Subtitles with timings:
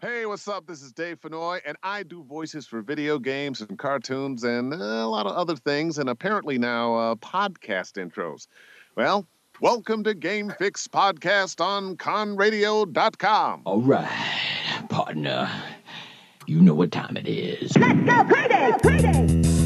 [0.00, 0.64] Hey, what's up?
[0.68, 4.76] This is Dave Fennoy, and I do voices for video games and cartoons and uh,
[4.76, 8.46] a lot of other things, and apparently now uh, podcast intros.
[8.94, 9.26] Well,
[9.60, 13.62] welcome to Game Fix Podcast on conradio.com.
[13.64, 15.50] All right, partner.
[16.46, 17.76] You know what time it is.
[17.76, 19.57] Let's go payday, payday.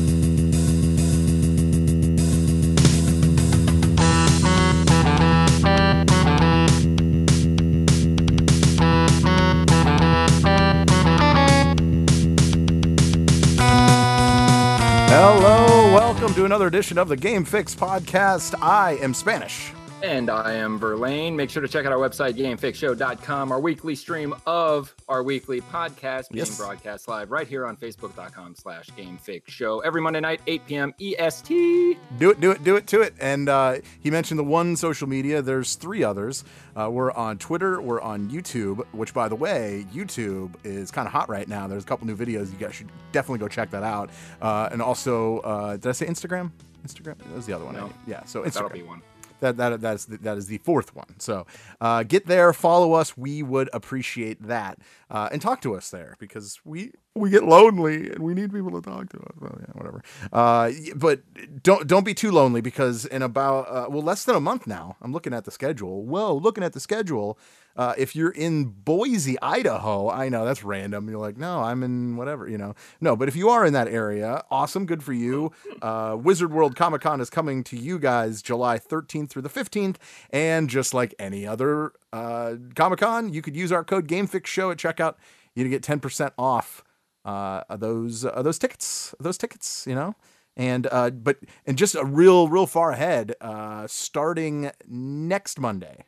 [16.45, 18.55] Another edition of the Game Fix podcast.
[18.61, 19.73] I am Spanish.
[20.03, 21.37] And I am Verlaine.
[21.37, 26.29] Make sure to check out our website, gamefixshow.com, our weekly stream of our weekly podcast
[26.31, 26.59] being Yes.
[26.59, 30.95] broadcast live right here on facebook.com slash gamefixshow every Monday night, 8 p.m.
[31.01, 31.99] EST.
[32.19, 33.15] Do it, do it, do it, to it.
[33.21, 35.41] And uh, he mentioned the one social media.
[35.41, 36.43] There's three others.
[36.75, 37.81] Uh, we're on Twitter.
[37.81, 38.85] We're on YouTube.
[38.93, 41.69] Which, by the way, YouTube is kind of hot right now.
[41.69, 42.51] There's a couple new videos.
[42.51, 44.11] You guys should definitely go check that out.
[44.41, 46.51] Uh, and also, uh, did I say Instagram?
[46.85, 47.19] Instagram.
[47.19, 47.77] That was the other one.
[47.77, 47.93] No.
[48.09, 48.25] Yeah.
[48.25, 49.01] So That'll be one.
[49.43, 51.19] That that that is the, that is the fourth one.
[51.19, 51.47] So
[51.81, 53.17] uh, get there, follow us.
[53.17, 54.79] We would appreciate that,
[55.11, 58.71] uh, and talk to us there because we we get lonely and we need people
[58.71, 59.37] to talk to us.
[59.39, 60.03] Well, yeah, whatever.
[60.33, 61.21] Uh, but
[61.63, 64.97] don't don't be too lonely because in about uh, well less than a month now.
[65.03, 66.05] I'm looking at the schedule.
[66.05, 67.39] Whoa, looking at the schedule.
[67.75, 71.09] Uh, if you're in Boise, Idaho, I know that's random.
[71.09, 72.75] You're like, no, I'm in whatever, you know.
[73.01, 75.53] No, but if you are in that area, awesome, good for you.
[75.81, 79.97] Uh, Wizard World Comic Con is coming to you guys July 13th through the 15th,
[80.31, 84.77] and just like any other uh, Comic Con, you could use our code GameFixShow at
[84.77, 85.15] checkout.
[85.55, 86.85] You get 10% off
[87.25, 90.15] uh, those uh, those tickets, those tickets, you know.
[90.57, 96.05] And uh, but and just a real real far ahead, uh, starting next Monday.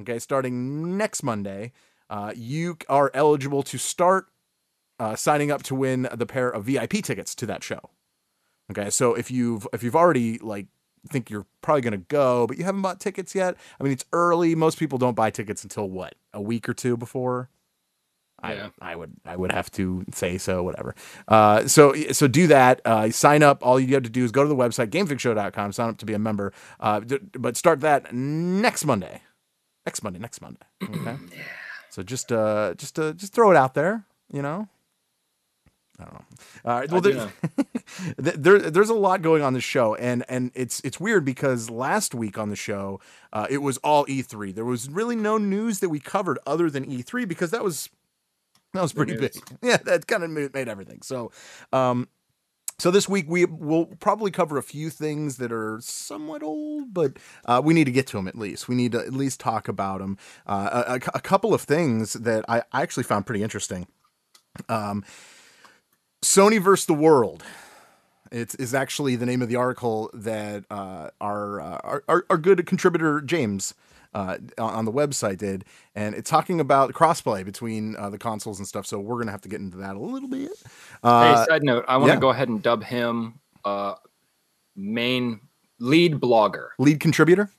[0.00, 1.72] Okay, starting next Monday,
[2.08, 4.26] uh, you are eligible to start
[4.98, 7.90] uh, signing up to win the pair of VIP tickets to that show.
[8.70, 10.66] Okay, so if you've if you've already like
[11.10, 14.54] think you're probably gonna go, but you haven't bought tickets yet, I mean it's early.
[14.54, 17.50] Most people don't buy tickets until what a week or two before.
[18.52, 18.68] Yeah.
[18.80, 20.94] I, I would I would have to say so whatever.
[21.26, 22.80] Uh, so so do that.
[22.84, 23.64] Uh, sign up.
[23.64, 25.72] All you have to do is go to the website gamefixshow.com.
[25.72, 26.52] Sign up to be a member.
[26.80, 29.22] Uh, d- but start that next Monday.
[29.86, 30.18] Next Monday.
[30.18, 30.60] Next Monday.
[30.84, 31.16] Okay.
[31.32, 31.42] yeah.
[31.90, 34.04] So just uh just uh just throw it out there.
[34.32, 34.68] You know.
[35.98, 36.24] I don't know.
[36.64, 36.90] All right.
[36.90, 37.12] Well, do
[38.16, 41.70] there, there, there's a lot going on the show, and and it's it's weird because
[41.70, 42.98] last week on the show,
[43.32, 44.52] uh, it was all E3.
[44.52, 47.90] There was really no news that we covered other than E3 because that was
[48.74, 49.32] that was pretty big.
[49.62, 51.00] Yeah, that kind of made, everything.
[51.02, 51.32] So,
[51.72, 52.08] um,
[52.78, 57.18] so this week we will probably cover a few things that are somewhat old, but
[57.46, 58.68] uh, we need to get to them at least.
[58.68, 60.18] We need to at least talk about them.
[60.46, 63.86] Uh, a, a- couple of things that I, I actually found pretty interesting.
[64.68, 65.04] Um,
[66.22, 67.44] Sony versus the world.
[68.32, 72.38] It's is actually the name of the article that uh, our, uh, our our our
[72.38, 73.74] good contributor James
[74.14, 75.64] uh, on the website did,
[75.94, 78.86] and it's talking about crossplay between uh, the consoles and stuff.
[78.86, 80.52] So we're gonna have to get into that a little bit.
[81.02, 82.20] Uh, hey, side note, I want to yeah.
[82.20, 83.94] go ahead and dub him uh,
[84.76, 85.40] main
[85.80, 87.50] lead blogger, lead contributor,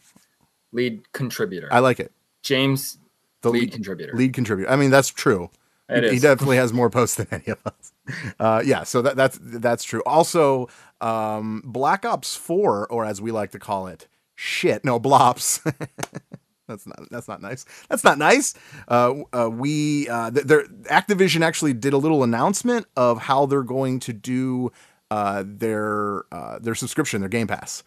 [0.72, 1.68] lead contributor.
[1.72, 2.12] I like it.
[2.42, 2.98] James,
[3.42, 4.14] The lead, lead, contributor.
[4.16, 4.72] lead contributor.
[4.72, 5.50] I mean, that's true.
[5.88, 7.92] He definitely has more posts than any of us.
[8.40, 10.02] Uh, yeah, so that, that's that's true.
[10.06, 10.68] Also,
[11.02, 14.84] um, Black Ops Four, or as we like to call it, shit.
[14.84, 15.60] No, Blops.
[16.68, 17.66] that's not that's not nice.
[17.90, 18.54] That's not nice.
[18.88, 24.00] Uh, uh, we uh, th- Activision actually did a little announcement of how they're going
[24.02, 24.72] to do
[25.12, 27.84] uh, their uh, their subscription, their Game Pass.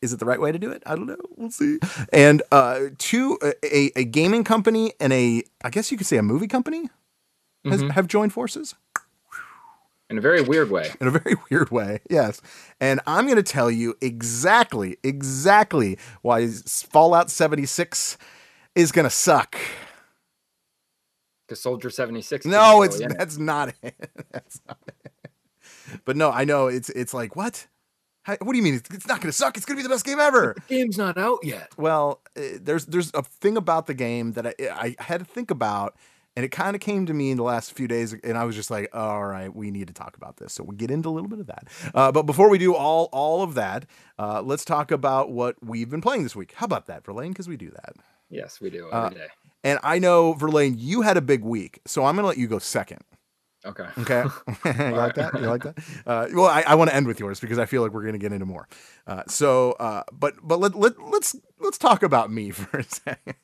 [0.00, 0.82] Is it the right way to do it?
[0.84, 1.16] I don't know.
[1.36, 1.78] We'll see.
[2.12, 6.24] And uh, two, a, a gaming company and a, I guess you could say a
[6.24, 6.88] movie company
[7.64, 8.74] has, have joined forces
[10.12, 10.90] in a very weird way.
[11.00, 12.00] in a very weird way.
[12.08, 12.40] Yes.
[12.80, 18.18] And I'm going to tell you exactly, exactly why Fallout 76
[18.74, 19.56] is going to suck.
[21.48, 22.44] Because Soldier 76.
[22.44, 23.94] No, it's that's not it.
[24.30, 25.30] That's not it.
[26.04, 27.66] But no, I know it's it's like what?
[28.22, 28.74] How, what do you mean?
[28.74, 29.56] It's, it's not going to suck.
[29.56, 30.54] It's going to be the best game ever.
[30.68, 31.72] The game's not out yet.
[31.76, 35.50] Well, uh, there's there's a thing about the game that I, I had to think
[35.50, 35.96] about,
[36.36, 38.56] and it kind of came to me in the last few days, and I was
[38.56, 40.52] just like, all right, we need to talk about this.
[40.52, 41.68] So we'll get into a little bit of that.
[41.94, 43.86] Uh, but before we do all all of that,
[44.18, 46.52] uh, let's talk about what we've been playing this week.
[46.56, 47.32] How about that, Verlaine?
[47.32, 47.94] Because we do that.
[48.30, 49.26] Yes, we do Uh, every day.
[49.64, 52.48] And I know Verlaine, you had a big week, so I'm going to let you
[52.48, 53.00] go second.
[53.64, 53.86] Okay.
[53.98, 54.22] Okay,
[54.64, 55.34] you like that?
[55.34, 55.78] You like that?
[56.04, 58.14] Uh, well, I, I want to end with yours because I feel like we're going
[58.14, 58.66] to get into more.
[59.06, 63.36] Uh, so, uh, but but let, let let's let's talk about me for a second.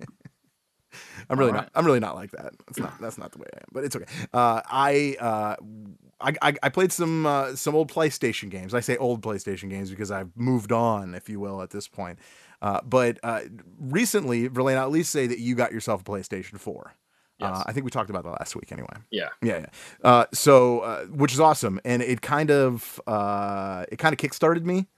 [1.28, 1.70] I'm really All not.
[1.74, 2.52] I'm really not like that.
[2.66, 3.00] That's not.
[3.00, 3.64] That's not the way I am.
[3.72, 4.06] But it's okay.
[4.32, 5.56] Uh, I, uh,
[6.20, 8.74] I, I, I played some uh, some old PlayStation games.
[8.74, 12.18] I say old PlayStation games because I've moved on, if you will, at this point.
[12.60, 13.42] Uh, but uh,
[13.78, 16.94] recently, Verlaine, I'll at least say that you got yourself a PlayStation 4.
[17.40, 17.62] Uh, Yes.
[17.66, 18.88] I think we talked about that last week anyway.
[19.12, 19.28] Yeah.
[19.40, 19.66] Yeah, yeah.
[20.02, 24.64] Uh, so, uh, which is awesome, and it kind of uh, it kind of kickstarted
[24.64, 24.88] me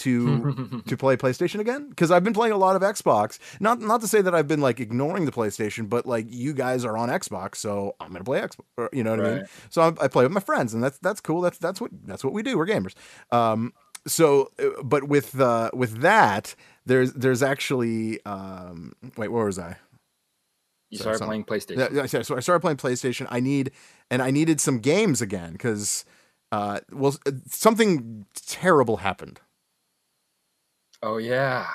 [0.00, 3.38] to to play PlayStation again because I've been playing a lot of Xbox.
[3.60, 6.84] Not not to say that I've been like ignoring the PlayStation, but like you guys
[6.84, 8.60] are on Xbox, so I'm gonna play Xbox.
[8.76, 9.44] Or, you know what I mean?
[9.70, 11.40] So I, I play with my friends, and that's that's cool.
[11.40, 12.58] That's that's what that's what we do.
[12.58, 12.94] We're gamers.
[13.32, 13.72] Um,
[14.06, 16.54] so, uh, but with uh, with that,
[16.86, 19.76] there's there's actually um, wait, where was I?
[20.90, 21.92] You So- started so- playing PlayStation.
[21.92, 23.26] Yeah, yeah, so I started playing PlayStation.
[23.30, 23.70] I need
[24.10, 26.04] and I needed some games again because
[26.52, 27.14] uh, well,
[27.48, 29.38] something terrible happened.
[31.02, 31.66] Oh yeah.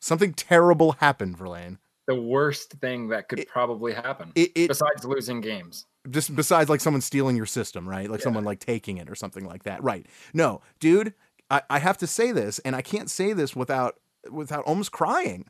[0.00, 1.78] Something terrible happened, Verlaine.
[2.06, 4.32] The worst thing that could It- probably happen.
[4.34, 5.86] It, it besides losing games.
[6.10, 8.10] just besides like someone stealing your system, right?
[8.10, 8.24] Like Yeah.
[8.24, 10.06] someone like taking it or something like that, right?
[10.32, 11.14] No, dude,
[11.50, 13.96] I, I have to say this, and I can't say this without
[14.30, 15.46] without almost crying,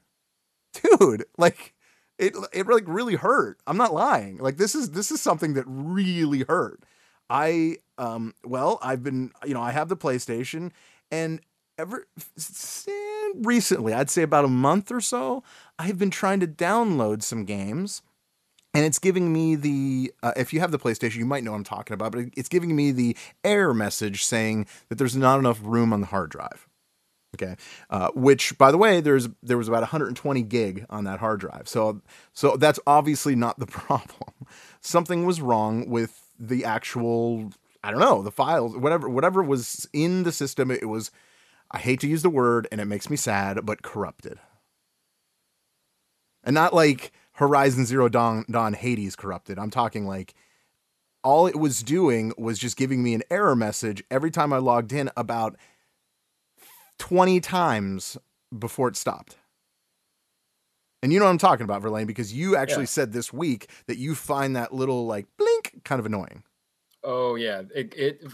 [0.98, 1.24] dude.
[1.38, 1.74] Like
[2.18, 3.58] it it like really hurt.
[3.66, 4.38] I'm not lying.
[4.38, 6.82] Like this is this is something that really hurt.
[7.28, 10.72] I um well I've been you know I have the PlayStation
[11.10, 11.40] and
[11.80, 12.06] ever
[13.34, 15.42] recently I'd say about a month or so
[15.78, 18.02] I've been trying to download some games
[18.72, 21.58] and it's giving me the uh, if you have the PlayStation, you might know what
[21.58, 25.58] I'm talking about, but it's giving me the error message saying that there's not enough
[25.62, 26.68] room on the hard drive.
[27.36, 27.56] Okay,
[27.90, 31.68] uh, which by the way, there's there was about 120 gig on that hard drive,
[31.68, 32.00] so
[32.32, 34.34] so that's obviously not the problem.
[34.80, 37.50] Something was wrong with the actual
[37.82, 40.70] I don't know the files, whatever whatever was in the system.
[40.70, 41.10] It was
[41.70, 44.38] I hate to use the word, and it makes me sad, but corrupted
[46.42, 49.58] and not like Horizon Zero Dawn, Dawn Hades corrupted.
[49.58, 50.34] I'm talking like
[51.22, 54.92] all it was doing was just giving me an error message every time I logged
[54.92, 55.56] in about
[56.98, 58.16] 20 times
[58.56, 59.36] before it stopped.
[61.02, 62.86] And you know what I'm talking about, Verlaine, because you actually Yeah.
[62.88, 66.42] said this week that you find that little like blink kind of annoying.
[67.02, 67.62] Oh yeah.
[67.74, 68.24] It, it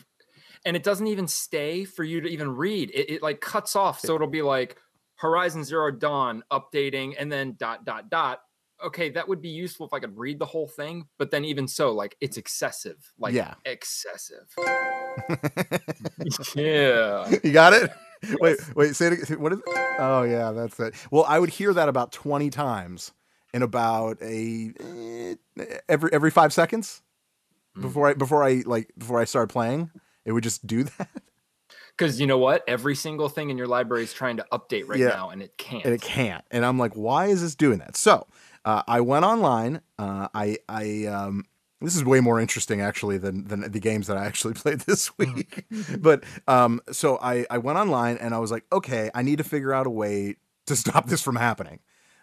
[0.67, 2.91] and it doesn't even stay for you to even read.
[2.93, 4.01] It, it like cuts off.
[4.01, 4.77] So it'll be like
[5.15, 8.41] Horizon Zero Dawn updating and then dot dot dot.
[8.85, 11.67] Okay, that would be useful if I could read the whole thing, but then even
[11.67, 12.99] so, like it's excessive.
[13.19, 13.55] Like Yeah.
[13.65, 14.55] excessive.
[16.55, 17.31] yeah.
[17.43, 17.91] you got it?
[18.41, 19.41] Wait, wait, say it again.
[19.41, 19.65] What is it?
[19.99, 20.95] Oh, yeah, that's it.
[21.11, 23.13] Well, I would hear that about 20 times
[23.55, 25.35] in about a eh,
[25.89, 27.03] every every 5 seconds
[27.77, 27.83] Mm.
[27.83, 29.91] before I before I like before I started playing.
[30.27, 31.09] It would just do that.
[31.97, 32.63] Because you know what?
[32.69, 35.09] Every single thing in your library is trying to update right Yeah.
[35.09, 35.85] now, and it can't.
[35.87, 36.45] and it can't.
[36.51, 37.97] And I'm like, why is this doing that?
[37.97, 38.27] So
[38.67, 39.81] uh, I went online.
[39.99, 41.45] Uh, I I um,
[41.81, 45.17] this is way more interesting actually than than the games that I actually played this
[45.17, 45.65] week.
[45.99, 49.45] but um, so I I went online and I was like, okay, I need to
[49.45, 50.37] figure out a way
[50.67, 51.79] to stop this from happening.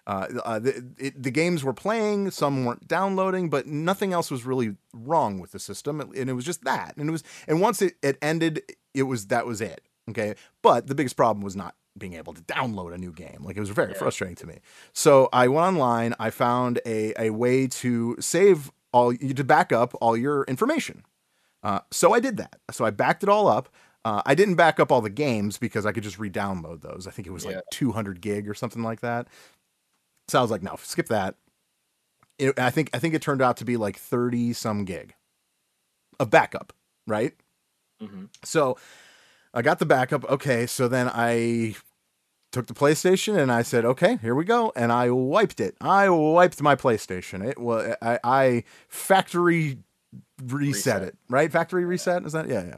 [0.05, 4.45] Uh, uh, the, it, the games were playing, some weren't downloading, but nothing else was
[4.45, 6.95] really wrong with the system, and it was just that.
[6.97, 8.61] And it was, and once it, it ended,
[8.93, 9.81] it was that was it.
[10.09, 13.37] Okay, but the biggest problem was not being able to download a new game.
[13.41, 13.97] Like it was very Yeah.
[13.99, 14.59] frustrating to me.
[14.91, 16.13] So I went online.
[16.19, 21.03] I found a a way to save all you to back up all your information.
[21.63, 22.57] Uh, so I did that.
[22.71, 23.69] So I backed it all up.
[24.03, 27.07] Uh, I didn't back up all the games because I could just re-download those.
[27.07, 29.29] I think it was like 200 gig or something like that.
[30.27, 31.35] So I was like, no, skip that.
[32.39, 35.13] It, I think I think it turned out to be like 30 some gig
[36.19, 36.73] of backup,
[37.07, 37.33] right?
[38.01, 38.29] Mhm.
[38.43, 38.77] So
[39.53, 40.25] I got the backup.
[40.29, 41.75] Okay, so then I
[42.51, 45.75] took the PlayStation and I said, okay, here we go, and I wiped it.
[45.81, 47.47] I wiped my PlayStation.
[47.47, 49.77] It was I, I factory
[50.43, 51.03] reset, Reset.
[51.03, 51.51] it, right?
[51.51, 52.47] Factory reset is that?
[52.49, 52.77] Yeah, yeah.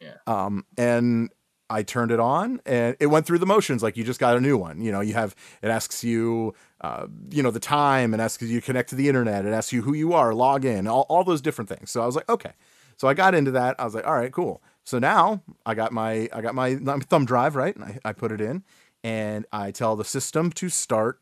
[0.00, 0.14] Yeah.
[0.26, 1.30] Um, and
[1.68, 4.40] I turned it on, and it went through the motions like you just got a
[4.40, 4.80] new one.
[4.80, 8.60] You know, you have it asks you, uh, you know, the time, it asks you
[8.60, 11.24] to connect to the internet, it asks you who you are, log in, all all
[11.24, 11.90] those different things.
[11.90, 12.52] So I was like, okay.
[12.98, 13.76] So I got into that.
[13.78, 14.62] I was like, all right, cool.
[14.84, 18.12] So now I got my I got my, my thumb drive right, and I, I
[18.12, 18.62] put it in,
[19.02, 21.20] and I tell the system to start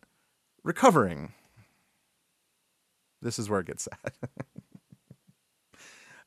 [0.63, 1.33] recovering.
[3.23, 4.13] This is where it gets sad.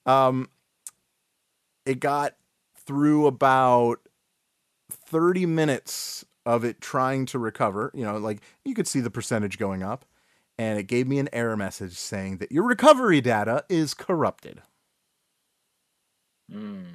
[0.07, 0.49] um,
[1.85, 2.35] it got
[2.87, 4.06] through about
[5.07, 7.91] 30 minutes of it trying to recover.
[7.93, 10.05] You know, like you could see the percentage going up,
[10.57, 14.61] and it gave me an error message saying that your recovery data is corrupted.
[16.51, 16.85] Mm.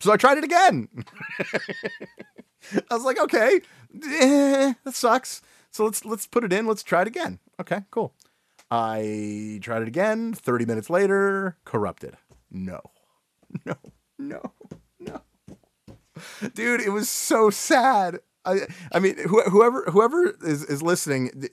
[0.00, 0.88] So I tried it again.
[2.90, 3.60] I was like, okay,
[4.04, 5.42] eh, that sucks.
[5.70, 6.66] So let's let's put it in.
[6.66, 7.38] Let's try it again.
[7.60, 8.12] Okay, cool.
[8.70, 10.34] I tried it again.
[10.34, 12.16] Thirty minutes later, corrupted.
[12.50, 12.80] No,
[13.64, 13.74] no,
[14.28, 14.52] no,
[15.00, 15.20] no.
[16.54, 18.20] Dude, it was so sad.
[18.44, 21.52] I I mean, wh- whoever whoever is is listening, th-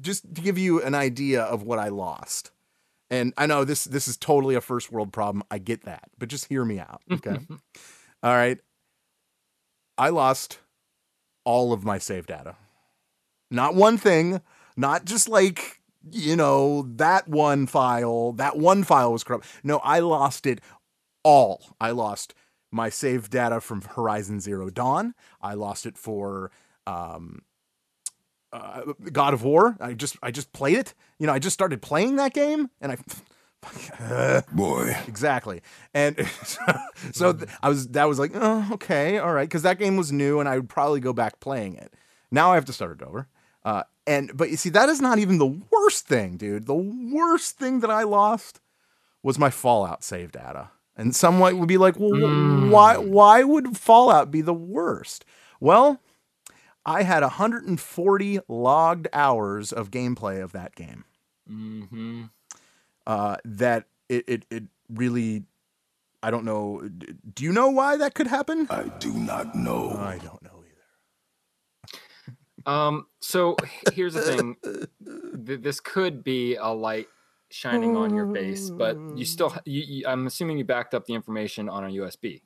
[0.00, 2.50] just to give you an idea of what I lost.
[3.10, 5.42] And I know this this is totally a first world problem.
[5.50, 7.38] I get that, but just hear me out, okay?
[8.22, 8.58] All right.
[9.98, 10.58] I lost
[11.44, 12.56] all of my save data.
[13.50, 14.40] Not one thing,
[14.76, 15.80] not just like,
[16.10, 19.46] you know, that one file, that one file was corrupt.
[19.62, 20.60] No, I lost it
[21.26, 21.74] all.
[21.80, 22.34] I lost
[22.70, 25.14] my save data from Horizon Zero Dawn.
[25.40, 26.52] I lost it for
[26.86, 27.42] um
[28.52, 29.76] uh, God of War.
[29.80, 30.94] I just I just played it.
[31.18, 32.96] You know, I just started playing that game and I
[34.52, 34.96] Boy.
[35.08, 35.60] exactly
[35.92, 36.14] and
[37.12, 40.12] so th- i was that was like oh, okay all right because that game was
[40.12, 41.92] new and i would probably go back playing it
[42.30, 43.26] now i have to start it over
[43.64, 47.58] uh, and but you see that is not even the worst thing dude the worst
[47.58, 48.60] thing that i lost
[49.22, 53.76] was my fallout save data and someone would be like well wh- why why would
[53.76, 55.24] fallout be the worst
[55.60, 56.00] well
[56.86, 61.04] i had 140 logged hours of gameplay of that game
[61.46, 62.26] hmm
[63.06, 65.44] uh, that it, it it really
[66.22, 66.88] I don't know.
[67.34, 68.66] Do you know why that could happen?
[68.70, 69.96] I do not know.
[69.98, 70.64] I don't know
[72.66, 72.72] either.
[72.72, 73.06] Um.
[73.20, 73.60] So
[73.92, 74.56] here's the thing.
[75.00, 77.08] This could be a light
[77.50, 79.26] shining on your face, but you mm.
[79.26, 79.54] still.
[79.64, 82.42] You, you, I'm assuming you backed up the information on a USB.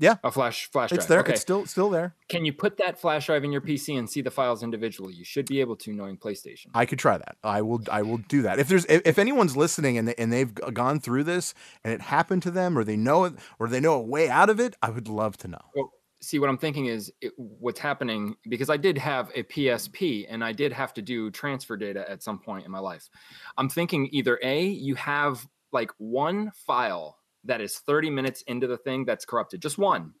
[0.00, 0.16] Yeah.
[0.24, 0.98] A flash flash drive.
[0.98, 1.20] It's there.
[1.20, 1.32] Okay.
[1.32, 2.16] It's still still there.
[2.30, 5.12] Can you put that flash drive in your PC and see the files individually?
[5.12, 6.68] You should be able to, knowing PlayStation.
[6.72, 7.36] I could try that.
[7.44, 7.82] I will.
[7.92, 8.58] I will do that.
[8.58, 11.52] If there's if, if anyone's listening and they, and they've gone through this
[11.84, 14.48] and it happened to them or they know it or they know a way out
[14.48, 15.60] of it, I would love to know.
[15.74, 20.26] Well, see, what I'm thinking is it, what's happening because I did have a PSP
[20.28, 23.08] and I did have to do transfer data at some point in my life.
[23.56, 28.76] I'm thinking either A, you have like one file that is 30 minutes into the
[28.76, 30.12] thing that's corrupted, just one.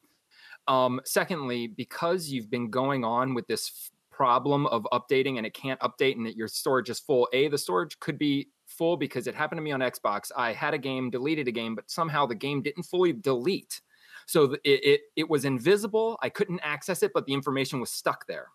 [0.68, 5.54] Um, secondly, because you've been going on with this f- problem of updating and it
[5.54, 9.26] can't update and that your storage is full, A, the storage could be full because
[9.26, 10.30] it happened to me on Xbox.
[10.36, 13.80] I had a game, deleted a game, but somehow the game didn't fully delete.
[14.30, 16.18] So it, it it was invisible.
[16.22, 18.48] I couldn't access it, but the information was stuck there.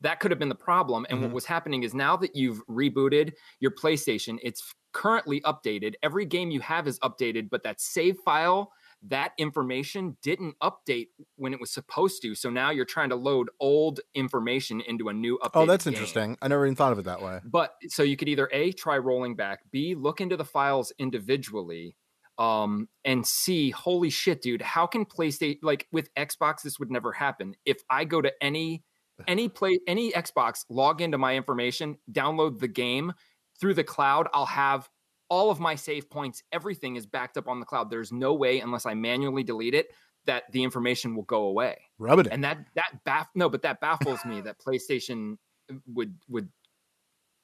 [0.00, 1.06] That could have been the problem.
[1.08, 1.34] And what Mhm.
[1.34, 5.94] was happening is now that you've rebooted your PlayStation, it's currently updated.
[6.02, 11.52] Every game you have is updated, but that save file, that information didn't update when
[11.52, 12.34] it was supposed to.
[12.34, 15.52] So now you're trying to load old information into a new update.
[15.54, 16.36] Oh, that's interesting.
[16.42, 17.40] I never even thought of it that way.
[17.42, 21.96] But so you could either A, try rolling back, B, look into the files individually
[22.38, 27.12] um and see holy shit dude how can playstation like with xbox this would never
[27.12, 28.82] happen if i go to any
[29.26, 33.12] any play any xbox log into my information download the game
[33.58, 34.88] through the cloud i'll have
[35.28, 38.60] all of my save points everything is backed up on the cloud there's no way
[38.60, 39.88] unless i manually delete it
[40.26, 42.32] that the information will go away Rub it in.
[42.32, 45.38] and that that baff no but that baffles me that playstation
[45.86, 46.48] would would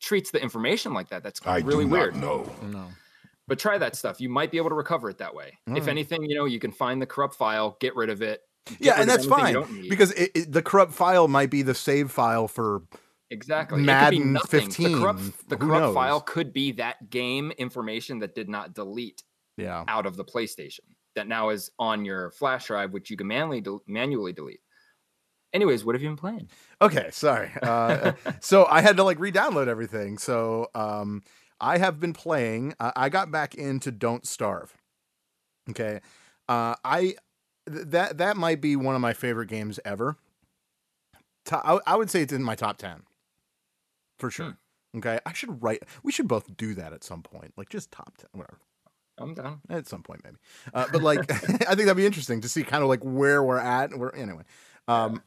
[0.01, 2.51] treats the information like that that's I really do weird not know.
[2.71, 2.89] no.
[3.49, 6.25] But try that stuff you might be able to recover it that way if anything
[6.25, 8.41] you know you can find the corrupt file get rid of it
[8.79, 12.49] Yeah, and that's fine because it, it, the corrupt file might be the save file
[12.49, 12.83] for
[13.31, 14.61] exactly it could be Madden nothing.
[14.71, 19.23] 15, the corrupt, the corrupt file could be that game information that did not delete
[19.57, 19.85] yeah.
[19.89, 20.81] out of the playstation
[21.15, 24.61] that now is on your flash drive which you can manually del- manually delete
[25.53, 26.49] anyways what have you been playing
[26.83, 27.51] Okay, sorry.
[27.63, 30.19] Uh, so I had to like re-download everything.
[30.19, 31.23] So um,
[31.63, 32.75] I have been playing.
[32.79, 34.77] I I got back into Don't Starve.
[35.71, 36.01] Okay,
[36.49, 37.15] uh, I
[37.71, 40.17] th- that that might be one of my favorite games ever.
[41.47, 43.03] To- I, I would say it's in my top ten
[44.19, 44.57] for sure.
[44.97, 45.85] Okay, I should write.
[46.03, 48.59] We should both do that at some point, like just top ten, whatever.
[49.19, 50.37] i'm down At some point, maybe.
[50.75, 53.59] Uh, but like, I think that'd be interesting to see kind of like where we're
[53.59, 53.97] at.
[53.97, 54.43] Where anyway.
[54.89, 55.23] Um,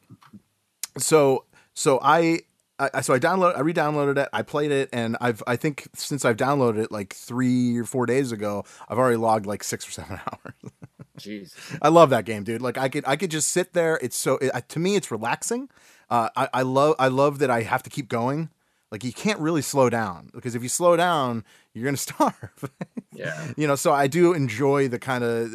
[0.98, 2.40] so so I,
[2.78, 4.28] I so I download I re-downloaded it.
[4.32, 8.06] I played it, and I've I think since I've downloaded it like three or four
[8.06, 10.72] days ago, I've already logged like six or seven hours.
[11.18, 12.60] jeez I love that game, dude.
[12.62, 13.98] Like I could I could just sit there.
[14.02, 15.68] It's so it, to me it's relaxing.
[16.10, 18.50] Uh, I I love I love that I have to keep going.
[18.92, 22.70] Like you can't really slow down because if you slow down, you're gonna starve.
[23.12, 25.54] yeah you know so i do enjoy the kind of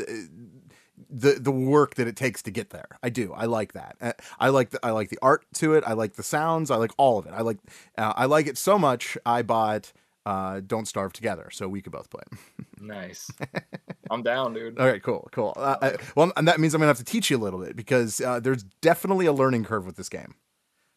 [1.12, 2.88] the the work that it takes to get there.
[3.03, 3.34] I do.
[3.34, 3.98] I like that.
[4.01, 5.84] Uh, i like the i like the art to it.
[5.86, 6.72] I like the sounds.
[6.72, 7.34] I like all of it.
[7.34, 7.58] I like
[7.98, 9.91] uh, i like it so much i bought
[10.25, 12.22] uh don't starve together so we could both play
[12.80, 13.30] nice.
[14.10, 14.80] I'm down, dude.
[14.80, 15.53] Okay, cool, cool.
[15.56, 17.75] Uh, I, well, and that means I'm gonna have to teach you a little bit
[17.75, 20.36] because uh, there's definitely a learning curve with this game.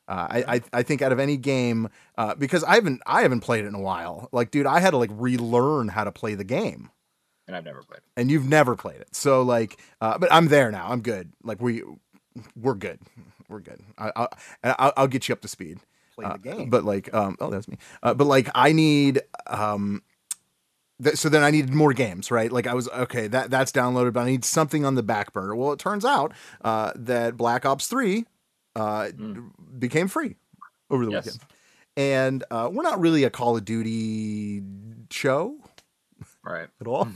[0.09, 3.40] Uh, I, I I think out of any game, uh, because I haven't I haven't
[3.40, 4.28] played it in a while.
[4.33, 6.90] Like, dude, I had to like relearn how to play the game,
[7.46, 7.98] And I've never played.
[7.98, 8.04] it.
[8.16, 9.14] and you've never played it.
[9.14, 10.86] So like, uh, but I'm there now.
[10.88, 11.32] I'm good.
[11.42, 11.82] Like we
[12.56, 12.98] we're good.
[13.48, 13.80] We're good.
[13.98, 14.28] I, I
[14.78, 15.78] I'll, I'll get you up to speed.
[16.14, 16.70] Play Uh, the game.
[16.70, 17.76] But like, um, oh, that's me.
[18.02, 20.02] Uh, but like, I need, um,
[21.02, 22.50] th- so then I needed more games, right?
[22.50, 23.26] Like, I was okay.
[23.26, 25.54] That that's downloaded, but I need something on the back burner.
[25.54, 26.32] Well, it turns out
[26.64, 28.24] uh, that Black Ops Three
[28.76, 29.50] uh, Mm.
[29.78, 30.36] became free
[30.90, 31.24] over the Yes.
[31.26, 31.40] weekend,
[31.96, 34.62] and uh, we're not really a Call of Duty
[35.10, 35.56] show
[36.44, 36.68] Right.
[36.80, 37.08] at all.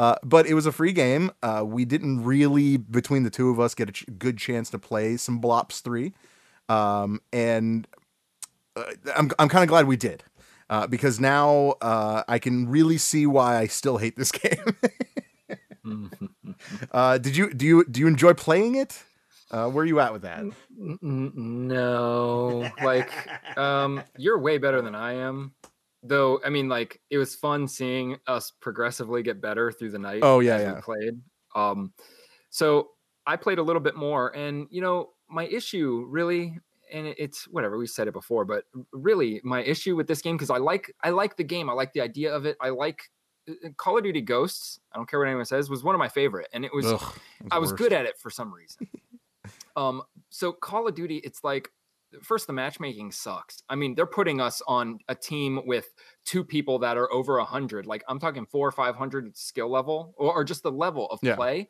[0.00, 1.30] Uh, but it was a free game.
[1.42, 4.78] Uh, we didn't really, between the two of us, get a ch- good chance to
[4.78, 6.12] play some Blops 3.
[6.68, 7.86] Um, and
[8.76, 8.82] uh,
[9.16, 10.24] I'm, I'm kind of glad we did.
[10.68, 14.32] Uh, because now uh, I can really see why I still hate this
[15.84, 16.08] game.
[16.90, 19.02] uh, did you do you do you enjoy playing it?
[19.50, 20.42] Uh, where are you at with that?
[21.02, 23.10] No, like,
[23.58, 25.52] um, you're way better than I am.
[26.06, 30.20] Though, I mean, like, it was fun seeing us progressively get better through the night.
[30.22, 30.80] Oh, yeah, yeah.
[30.82, 31.18] Played.
[31.54, 31.94] Um,
[32.50, 32.90] so
[33.26, 36.58] I played a little bit more, and you know, my issue really,
[36.92, 40.50] and it's whatever we said it before, but really, my issue with this game because
[40.50, 43.00] I like, I like the game, I like the idea of it, I like.
[43.48, 46.08] uh, Call of Duty Ghosts, I don't care what anyone says, was one of my
[46.08, 47.18] favorite, and it was Ugh,
[47.50, 47.78] I was worst.
[47.78, 48.88] good at it for some reason.
[49.76, 51.70] um, so Call of Duty, it's like
[52.22, 53.62] first the matchmaking sucks.
[53.68, 55.86] I mean, they're putting us on a team with
[56.24, 57.86] two people that are over a hundred.
[57.86, 61.20] Like I'm talking four or five hundred skill level, or, or just the level of
[61.22, 61.36] Yeah.
[61.36, 61.68] play.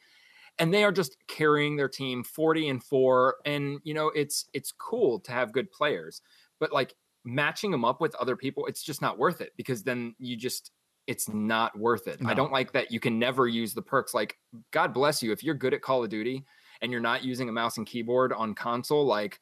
[0.59, 3.37] And they are just carrying their team 40 and four.
[3.45, 6.23] And you know, it's it's cool to have good players,
[6.61, 10.15] but like matching them up with other people, it's just not worth it because then
[10.19, 10.71] you just
[11.07, 12.19] it's not worth it.
[12.25, 14.15] I don't like that you can never use the perks.
[14.15, 14.39] Like,
[14.71, 15.33] God bless you.
[15.33, 16.47] If you're good at Call of Duty
[16.81, 19.39] and you're not using a mouse and keyboard on console, like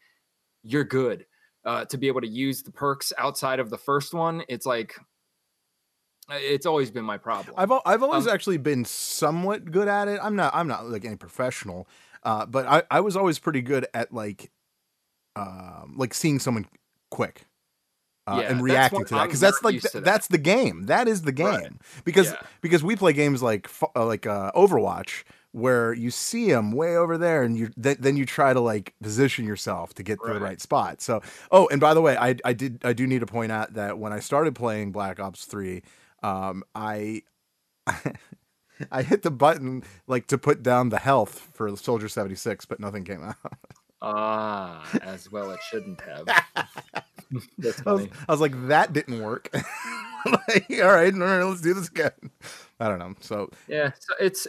[0.62, 1.26] you're good.
[1.64, 4.96] Uh, to be able to use the perks outside of the first one, it's like
[6.28, 7.54] uh, it's always been my problem.
[7.56, 10.18] I've I've always Um, actually been somewhat good at it.
[10.22, 11.86] I'm not I'm not like any professional,
[12.24, 14.50] uh, but I, I was always pretty good at like
[15.36, 16.66] um like seeing someone
[17.10, 17.46] quick.
[18.26, 20.04] Uh, Yeah, and reacting to that because that's like th- that.
[20.04, 21.72] that's the game that is the game Right.
[22.04, 22.40] because Yeah.
[22.60, 27.16] because we play games like uh, like uh, Overwatch where you see them way over
[27.18, 30.32] there and you th- then you try to like position yourself to get to the
[30.34, 30.42] Right.
[30.42, 33.26] right spot so oh and by the way I I did I do need to
[33.26, 35.82] point out that when I started playing Black Ops 3
[36.22, 37.22] um I
[38.90, 43.04] I hit the button like to put down the health for Soldier 76 but nothing
[43.04, 43.36] came out
[44.00, 46.24] ah, as well it shouldn't have.
[47.86, 48.08] I was.
[48.28, 49.48] I was like, that didn't work.
[50.26, 52.10] like, all right, all right, let's do this again.
[52.78, 53.14] I don't know.
[53.20, 54.46] So Yeah, so it's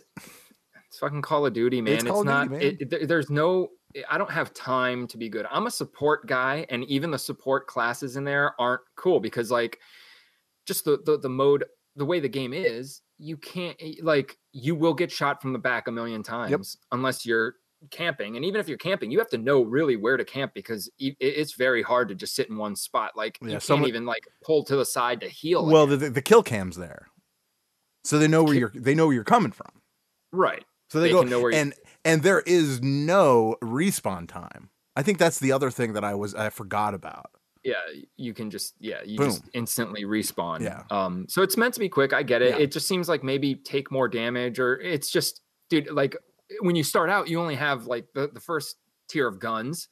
[0.93, 1.93] it's fucking Call of Duty, man.
[1.95, 2.49] It's It's, not.
[2.49, 2.77] Duty, man.
[2.79, 3.69] It, there- there's no.
[4.07, 5.47] I don't have time to be good.
[5.49, 9.79] I'm a support guy, and even the support classes in there aren't cool because, like,
[10.67, 14.75] just the the, the mode, the way the game is, you can't eh, like you
[14.75, 17.55] will get shot from the back a million times unless you're
[17.89, 18.35] camping.
[18.35, 21.53] And even if you're camping, you have to know really where to camp because it's
[21.53, 23.13] very hard to just sit in one spot.
[23.15, 25.65] Like you can't someone- even like pull to the side to heal.
[25.65, 27.07] well, the, the kill cam's there,
[28.03, 28.71] so they know where you're.
[28.75, 29.71] They know where you're coming from.
[30.31, 30.63] right.
[30.93, 31.73] So they, They go know where you- and
[32.05, 34.69] and there is no respawn time.
[34.95, 37.31] I think that's the other thing that I was I forgot about.
[37.63, 37.75] yeah
[38.17, 39.29] you can just yeah you Boom.
[39.29, 40.83] just instantly respawn Yeah.
[40.91, 42.63] um so it's meant to be quick i get it Yeah.
[42.63, 46.15] it just seems like maybe take more damage or it's just dude like
[46.59, 48.75] when you start out you only have like the, the first
[49.09, 49.87] tier of guns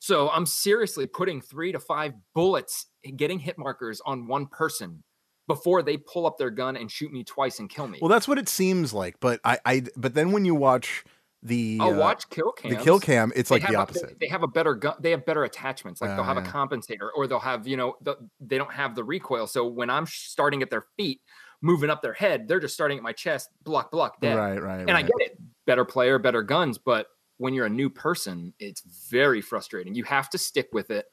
[0.00, 2.86] so i'm seriously putting three to five bullets
[3.16, 5.04] getting hit markers on one person
[5.48, 8.28] before they pull up their gun and shoot me twice and kill me Well, that's
[8.28, 9.16] what it seems like.
[9.20, 11.04] But I, I but then when you watch
[11.44, 14.16] the i'll uh, watch kill cams the kill cam, it's like the have a- opposite.
[14.20, 14.94] they have a better gun.
[15.00, 16.00] They have better attachments.
[16.00, 16.48] Like they'll Oh, have yeah.
[16.48, 19.46] a compensator, or they'll have you know the, they don't have the recoil.
[19.48, 21.20] So when I'm starting at their feet,
[21.60, 24.36] moving up their head, they're just starting at my chest, block, block, dead.
[24.36, 26.78] Right, right, And I get it, better player, better guns.
[26.78, 29.96] But when you're a new person, it's very frustrating.
[29.96, 31.06] You have to stick with it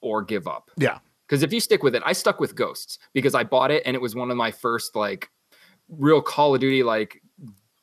[0.00, 0.70] or give up.
[0.78, 1.00] Yeah.
[1.28, 3.94] Because if you stick with it, I stuck with Ghosts because I bought it and
[3.96, 5.28] it was one of my first like
[5.88, 7.20] real Call of Duty like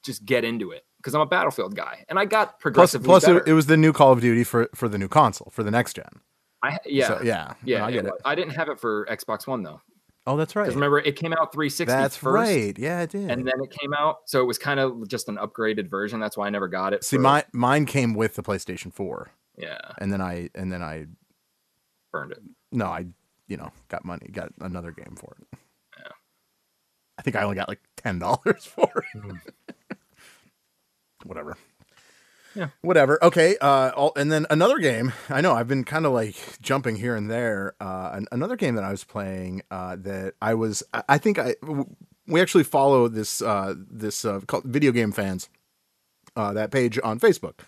[0.04, 3.26] just get into it because I'm a Battlefield guy and I got Plus, progressively plus
[3.26, 3.40] better.
[3.40, 5.72] it, it was the new Call of Duty for for the new console for the
[5.72, 6.22] next gen.
[6.62, 7.80] I yeah So, yeah, yeah.
[7.80, 8.12] No, I get it.
[8.12, 8.22] was.
[8.24, 9.82] I didn't have it for Xbox One though
[10.26, 10.70] Oh, that's right.
[10.74, 12.80] remember it came out 360 That's first, right.
[12.80, 13.30] Yeah, it did.
[13.30, 16.22] and then it came out so it was kind of just an upgraded version.
[16.22, 17.04] That's why I never got it.
[17.04, 20.82] See, for- my mine came with the PlayStation 4, yeah and then I and then
[20.82, 21.08] I
[22.14, 22.40] burned it.
[22.72, 23.08] no, I
[23.48, 25.58] you know got money, got another game for it.
[26.00, 26.12] Yeah.
[27.18, 29.98] I think I only got like ten dollars for it.
[31.26, 31.58] whatever.
[32.56, 32.68] Yeah.
[32.82, 33.24] Whatever.
[33.24, 33.58] Okay.
[33.60, 35.12] Uh, all, and then another game.
[35.30, 37.74] I know I've been kind of like jumping here and there.
[37.82, 39.64] Uh, an, another game that I was playing.
[39.72, 40.84] Uh, that I was.
[40.94, 41.56] I, I think I.
[41.64, 41.88] w-
[42.28, 43.42] We actually follow this.
[43.42, 45.50] Uh, this uh, called video game fans.
[46.36, 47.60] Uh, that page on Facebook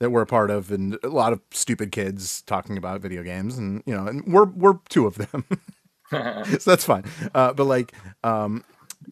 [0.00, 3.58] that we're a part of, and a lot of stupid kids talking about video games,
[3.58, 5.44] and you know, and we're we're two of them.
[6.10, 7.04] so that's fine.
[7.34, 7.92] Uh, but like,
[8.24, 8.64] um,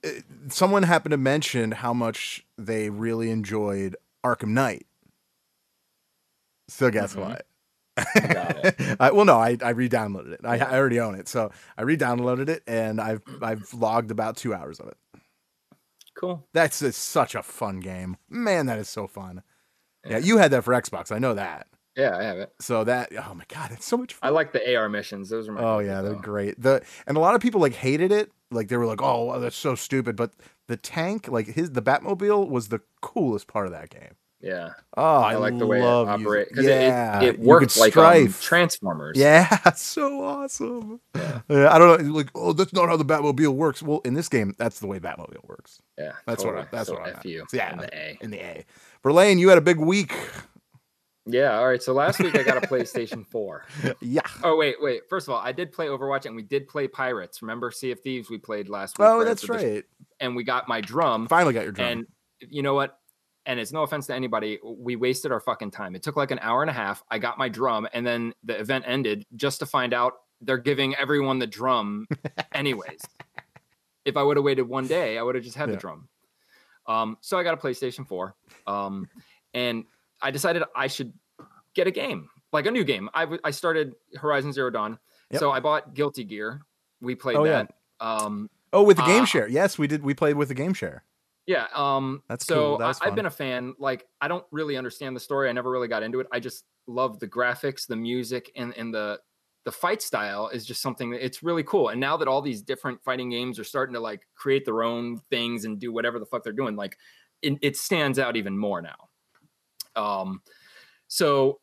[0.02, 3.94] it- someone happened to mention how much they really enjoyed
[4.26, 4.86] Arkham Knight.
[6.68, 7.20] So guess Mhm.
[7.20, 7.46] what?
[9.00, 10.40] I, well, no, I, I re-downloaded it.
[10.44, 14.54] I, I already own it, so I re-downloaded it, and I've I've logged about two
[14.54, 14.96] hours of it.
[16.14, 16.46] cool.
[16.52, 18.66] That's such a fun game, man.
[18.66, 19.42] That is so fun.
[20.08, 21.12] Yeah, you had that for Xbox.
[21.12, 21.66] I know that.
[21.96, 22.52] Yeah, I have it.
[22.60, 24.28] So that oh my god, it's so much fun.
[24.28, 25.28] I like the AR missions.
[25.30, 25.60] Those are my.
[25.60, 26.18] Oh yeah, they're though.
[26.20, 26.60] great.
[26.60, 28.30] The and a lot of people like hated it.
[28.50, 30.32] Like they were like, "Oh, that's so stupid." But
[30.68, 34.14] the tank, like his the Batmobile, was the coolest part of that game.
[34.40, 37.76] Yeah, Oh, I, I, like the way it operates because Yeah, it, it, it works
[37.76, 38.32] like um.
[38.40, 39.18] Transformers.
[39.18, 41.00] Yeah, so awesome.
[41.16, 41.40] Yeah.
[41.48, 42.12] Yeah, I don't know.
[42.14, 43.82] Like, oh, that's not how the Batmobile works.
[43.82, 45.82] Well, in this game, that's the way Batmobile works.
[45.98, 46.12] yeah.
[46.24, 46.68] That's what I- totally.
[46.70, 47.44] that's so what I F you.
[47.52, 47.72] Yeah.
[47.72, 48.18] and the A.
[48.20, 48.64] In the A,
[49.08, 50.14] Verlaine, you had a big week.
[51.24, 51.58] Yeah.
[51.58, 51.82] All right.
[51.82, 53.64] So last week I got a PlayStation 4.
[54.02, 54.20] Yeah.
[54.44, 55.02] Oh wait, wait.
[55.08, 57.40] First of all, I did play Overwatch and we did play Pirates.
[57.40, 59.08] Remember Sea of Thieves we played last week?
[59.08, 59.84] Oh, right that's the- right.
[60.20, 61.26] And we got my drum.
[61.26, 61.88] Finally got your drum.
[61.88, 62.06] And
[62.40, 62.98] you know what?
[63.46, 64.58] And it's no offense to anybody.
[64.62, 65.94] We wasted our fucking time.
[65.94, 67.02] It took like an hour and a half.
[67.10, 70.94] I got my drum, and then the event ended just to find out they're giving
[70.96, 72.06] everyone the drum,
[72.52, 73.00] anyways.
[74.04, 75.76] if I would have waited one day, I would have just had Yeah.
[75.76, 76.08] the drum.
[76.88, 78.34] Um, so I got a PlayStation 4.
[78.66, 79.08] Um,
[79.54, 79.84] and
[80.22, 81.12] I decided I should
[81.74, 83.08] get a game, like a new game.
[83.14, 84.98] I, w- I started Horizon Zero Dawn.
[85.30, 85.40] Yep.
[85.40, 86.62] So I bought Guilty Gear.
[87.00, 87.64] We played Oh, yeah.
[87.64, 87.74] that.
[88.00, 89.46] Um, oh, with the game uh, share.
[89.48, 90.02] Yes, we did.
[90.02, 91.04] We played with the game share.
[91.46, 91.66] yeah.
[91.74, 92.78] Um, That's so cool.
[92.78, 93.74] That I- I've been a fan.
[93.78, 95.48] Like, I don't really understand the story.
[95.48, 96.26] I never really got into it.
[96.32, 99.20] I just love the graphics, the music, and and the
[99.64, 101.88] the fight style is just something that it's really cool.
[101.88, 105.18] And now that all these different fighting games are starting to like create their own
[105.30, 106.96] things and do whatever the fuck they're doing, like
[107.42, 108.96] it, it stands out even more now.
[109.96, 110.42] Um,
[111.08, 111.60] so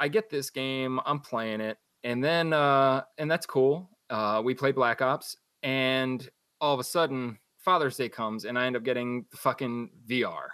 [0.00, 3.90] I get this game, I'm playing it, and then uh, and that's cool.
[4.10, 6.28] Uh, we play Black Ops, and
[6.60, 10.48] all of a sudden Father's Day comes, and I end up getting the fucking VR.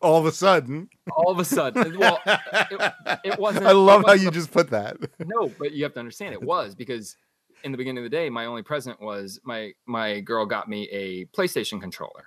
[0.00, 0.88] All of a sudden.
[1.16, 2.92] All of a sudden, well, it,
[3.24, 3.66] it wasn't.
[3.66, 4.96] I love how wasn't you the- just put that.
[5.24, 7.16] no, but you have to understand it was because
[7.64, 10.88] in the beginning of the day, my only present was my my girl got me
[10.90, 12.26] a PlayStation controller,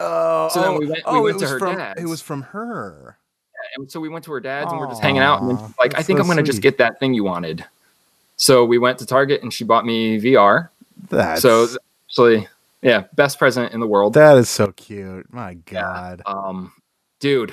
[0.00, 2.06] Oh, So then oh, we went- we oh, went it to was her from it
[2.08, 3.16] was from her.
[3.76, 5.40] and so we went to her dad's and we're just hanging out.
[5.40, 7.24] And then Aw, she's like, I think so I'm gonna just get that thing you
[7.24, 7.64] wanted.
[8.36, 10.68] So we went to Target and she bought me VR.
[11.08, 11.68] That's So
[12.08, 12.48] actually,
[12.82, 14.14] yeah, best present in the world.
[14.14, 15.32] that is so cute.
[15.32, 16.20] My God.
[16.26, 16.72] Um,
[17.20, 17.52] dude,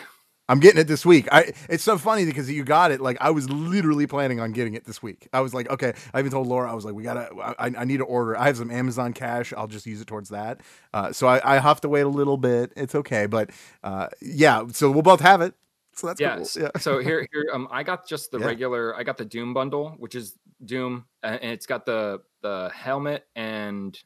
[0.49, 1.27] I'm getting it this week.
[1.31, 2.99] I it's so funny because you got it.
[2.99, 5.27] Like I was literally planning on getting it this week.
[5.31, 5.93] I was like, okay.
[6.13, 7.29] I even told Laura, I was like, we gotta.
[7.59, 8.37] I, I need to order.
[8.37, 9.53] I have some Amazon cash.
[9.55, 10.59] I'll just use it towards that.
[10.93, 12.73] Uh, so I, I have to wait a little bit.
[12.75, 13.51] It's okay, but
[13.83, 14.63] uh, yeah.
[14.71, 15.53] So we'll both have it.
[15.95, 16.37] So that's yeah.
[16.37, 16.47] cool.
[16.57, 16.69] Yeah.
[16.79, 18.47] So here, here, um, I got just the Yeah.
[18.47, 18.97] regular.
[18.97, 23.97] I got the Doom bundle, which is Doom, and it's got the the helmet and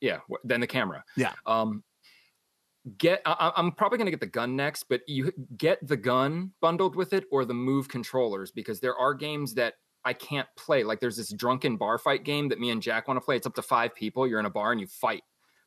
[0.00, 1.04] yeah, then the camera.
[1.16, 1.32] Yeah.
[1.46, 1.82] Um,
[2.98, 3.22] get.
[3.26, 7.12] I, I'm probably gonna get the gun next, but you get the gun bundled with
[7.12, 10.82] it or the Move controllers because there are games that I can't play.
[10.84, 13.36] Like there's this drunken bar fight game that me and Jack want to play.
[13.36, 14.26] It's up to five people.
[14.26, 15.22] You're in a bar and you fight,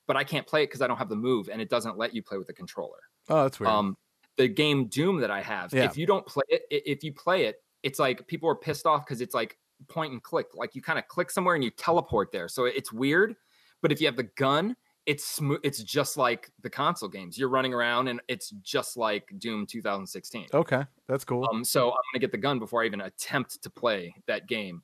[0.08, 2.14] but I can't play it because I don't have the Move, and it doesn't let
[2.14, 3.00] you play with the controller
[3.30, 3.72] Oh, that's weird.
[3.72, 3.98] um
[4.38, 5.86] the game doom that i have Yeah.
[5.86, 9.06] if you don't play it if you play it it's like people are pissed off
[9.06, 12.32] because it's like point and click like you kind of click somewhere and you teleport
[12.34, 13.36] there so it's weird
[13.82, 17.50] but if you have the gun it's smooth it's just like the console games you're
[17.50, 21.48] running around and it's just like doom 2016 okay, that's cool.
[21.52, 24.82] um so i'm gonna get the gun before i even attempt to play that game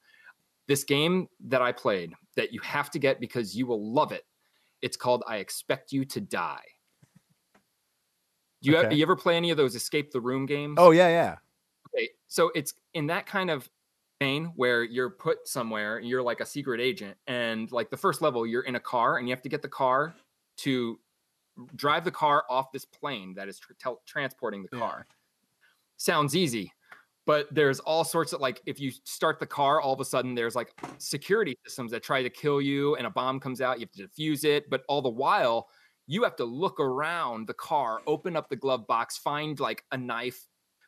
[0.67, 4.25] this game that i played that you have to get because you will love it
[4.81, 6.61] it's called i expect you to die
[8.61, 8.95] do you, Okay.
[8.95, 11.35] you ever play any of those escape the room games oh yeah, yeah.
[11.95, 13.67] okay so it's in that kind of
[14.55, 18.61] where you're put somewhere you're like a secret agent and like the first level you're
[18.63, 20.13] in a car and you have to get the car
[20.57, 20.99] to
[21.75, 24.79] drive the car off this plane that is tr- tel- transporting the Yeah.
[24.79, 25.07] car
[25.97, 26.71] sounds easy
[27.25, 30.35] but there's all sorts of like if you start the car all of a sudden
[30.35, 33.87] there's like security systems that try to kill you and a bomb comes out you
[33.87, 35.67] have to defuse it but all the while
[36.05, 39.97] you have to look around the car open up the glove box find like a
[39.97, 40.45] knife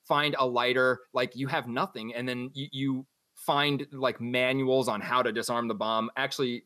[0.07, 3.05] find a lighter like you have nothing and then you, you
[3.45, 6.63] find like manuals on how to disarm the bomb actually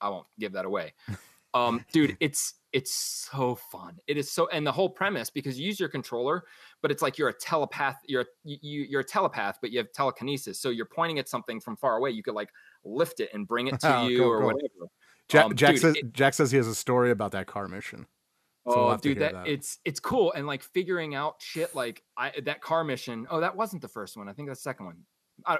[0.00, 0.92] i won't give that away
[1.54, 3.96] Um, dude, it's it's so fun.
[4.06, 6.44] It is so, and the whole premise because you use your controller,
[6.82, 7.98] but it's like you're a telepath.
[8.06, 10.60] You're a, you you're a telepath, but you have telekinesis.
[10.60, 12.10] So you're pointing at something from far away.
[12.10, 12.50] You could like
[12.84, 14.46] lift it and bring it to Oh, you cool, or cool.
[14.46, 14.90] whatever.
[15.28, 17.66] Jack, Um, Jack dude, says it- Jack says he has a story about that car
[17.68, 18.06] mission.
[18.68, 19.48] So we'll oh, have dude, that, that.
[19.48, 23.26] it's it's cool and like figuring out shit like I that car mission.
[23.30, 24.28] Oh, that wasn't the first one.
[24.28, 24.98] I think that's the second one.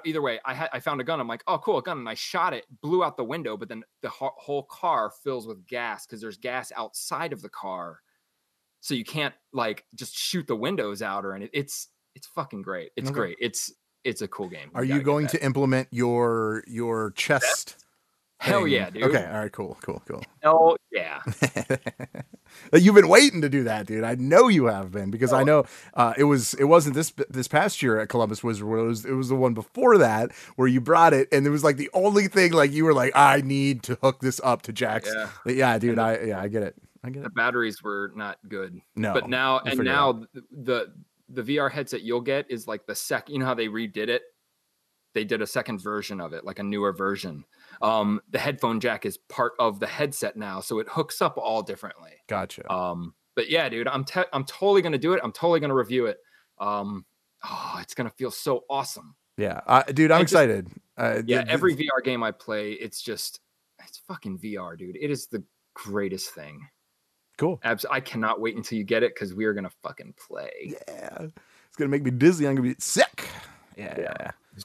[0.06, 1.20] Either way, I had I found a gun.
[1.20, 3.68] I'm like, oh, cool, a gun, and I shot it, blew out the window, but
[3.68, 8.00] then the ho- whole car fills with gas because there's gas outside of the car,
[8.80, 11.50] so you can't like just shoot the windows out or anything.
[11.54, 12.90] It's it's fucking great.
[12.96, 13.18] It's Okay.
[13.18, 13.36] great.
[13.40, 13.72] It's
[14.04, 14.70] it's a cool game.
[14.74, 17.84] Are you going to implement your your chest?
[18.40, 19.02] Hell yeah, dude.
[19.04, 20.22] Okay, all right, cool, cool, cool.
[20.42, 21.20] Hell yeah.
[22.72, 24.02] You've been waiting to do that, dude.
[24.02, 25.36] I know you have been because Oh.
[25.36, 28.86] I know uh, it was it wasn't this this past year at Columbus Wizard World.
[28.86, 31.62] It was, it was the one before that where you brought it, and it was
[31.62, 34.72] like the only thing like you were like, I need to hook this up to
[34.72, 35.12] Jack's.
[35.14, 35.28] Yeah.
[35.52, 35.90] Yeah, dude.
[35.92, 36.74] And I yeah, I get it.
[37.04, 37.34] I get The it.
[37.34, 38.78] batteries were not good.
[38.96, 40.92] No, but now and now the
[41.28, 43.34] the VR headset you'll get is like the second.
[43.34, 44.22] You know how they redid it?
[45.12, 47.44] They did a second version of it, like a newer version.
[47.80, 51.62] Um, the headphone jack is part of the headset now, so it hooks up all
[51.62, 52.12] differently.
[52.28, 52.70] gotcha.
[52.70, 55.20] Um, but yeah, dude, I'm te- I'm totally gonna do it.
[55.24, 56.18] I'm totally gonna review it.
[56.58, 57.06] Um,
[57.44, 59.14] oh, it's gonna feel so awesome.
[59.38, 60.68] yeah, I, dude, I'm and just- excited.
[60.98, 63.40] Uh, Yeah, th- every VR game I play, it's just
[63.86, 64.96] it's fucking VR, dude.
[64.96, 66.68] It is the greatest thing.
[67.38, 67.58] cool.
[67.64, 70.74] Abs- I cannot wait until you get it because we are gonna fucking play.
[70.88, 72.46] Yeah, it's gonna make me dizzy.
[72.46, 73.26] I'm gonna be sick.
[73.78, 73.98] Yeah,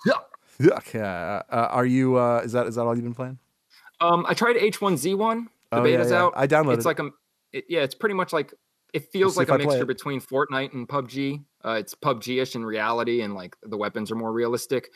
[0.06, 0.16] Yeah.
[0.60, 0.80] Yeah.
[0.94, 1.42] Yeah.
[1.50, 2.16] Uh, are you?
[2.18, 3.40] Uh, is that is that all you've been playing?
[4.02, 5.46] Um, I tried H1Z1.
[5.72, 6.24] The Oh, beta's yeah.
[6.24, 6.34] out.
[6.36, 6.76] I downloaded.
[6.76, 7.10] It's like a,
[7.52, 8.54] it, yeah, it's pretty much like
[8.94, 11.44] it feels see like a mixture between Fortnite and PUBG.
[11.64, 14.90] Uh, it's PUBG-ish in reality, and like the weapons are more realistic,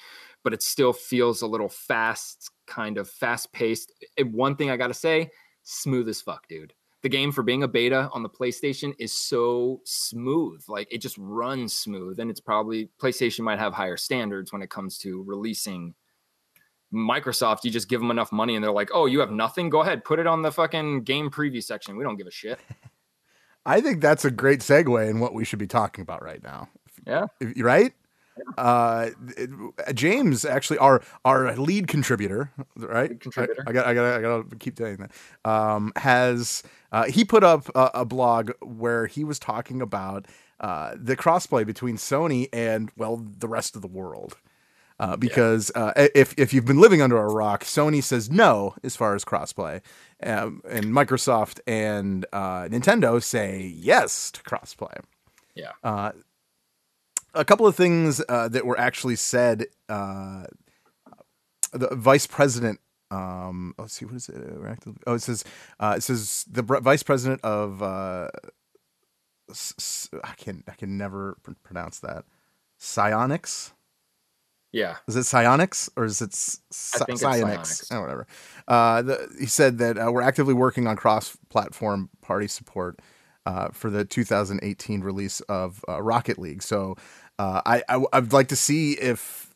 [0.44, 3.92] but it still feels a little fast, kind of fast-paced.
[4.18, 5.32] And one thing I gotta say,
[5.64, 6.74] smooth as fuck, dude.
[7.02, 10.64] The game for being a beta on the PlayStation is so smooth.
[10.68, 14.70] Like it just runs smooth, and it's probably PlayStation might have higher standards when it
[14.70, 15.94] comes to releasing
[16.94, 19.70] Microsoft, you just give them enough money and they're like, oh, you have nothing?
[19.70, 21.98] Go ahead, put it on the fucking game preview section.
[21.98, 22.60] We don't give a shit.
[23.66, 26.70] I think that's a great segue in what we should be talking about right now.
[27.06, 27.28] Yeah.
[27.40, 27.94] If- right?
[28.58, 29.10] Uh,
[29.94, 33.10] James actually our our lead contributor, right?
[33.10, 33.64] Lead contributor.
[33.66, 35.50] I, I got I got I got to keep saying that.
[35.50, 40.26] Um, has uh, he put up a, a blog where he was talking about
[40.60, 44.38] uh, the crossplay between Sony and well the rest of the world.
[45.00, 48.98] Uh, because uh, if if you've been living under a rock, Sony says no as
[48.98, 49.80] far as crossplay,
[50.24, 55.02] um, and Microsoft and uh, Nintendo say yes to crossplay.
[55.56, 55.72] Yeah.
[57.34, 59.68] A couple of things uh, that were actually said.
[59.88, 60.46] Uh,
[61.72, 62.80] the vice president.
[63.12, 64.38] Um, let's see, what is it?
[65.08, 65.44] Oh, it says
[65.80, 67.82] uh, it says the br- vice president of.
[67.82, 68.30] Uh,
[70.24, 72.26] I can I can never pr- pronounce that.
[72.80, 73.72] Psyonix.
[74.72, 74.98] Yeah.
[75.08, 76.60] Is it Psyonix or is it s-
[76.96, 77.60] I think it's Psyonix?
[77.60, 77.88] Psyonix.
[77.92, 78.28] Oh, whatever.
[78.68, 83.00] Uh, the, he said that uh, we're actively working on cross-platform party support
[83.50, 86.62] uh, for the 2018 release of uh, Rocket League.
[86.62, 86.96] So
[87.40, 89.52] uh, I'd like to see if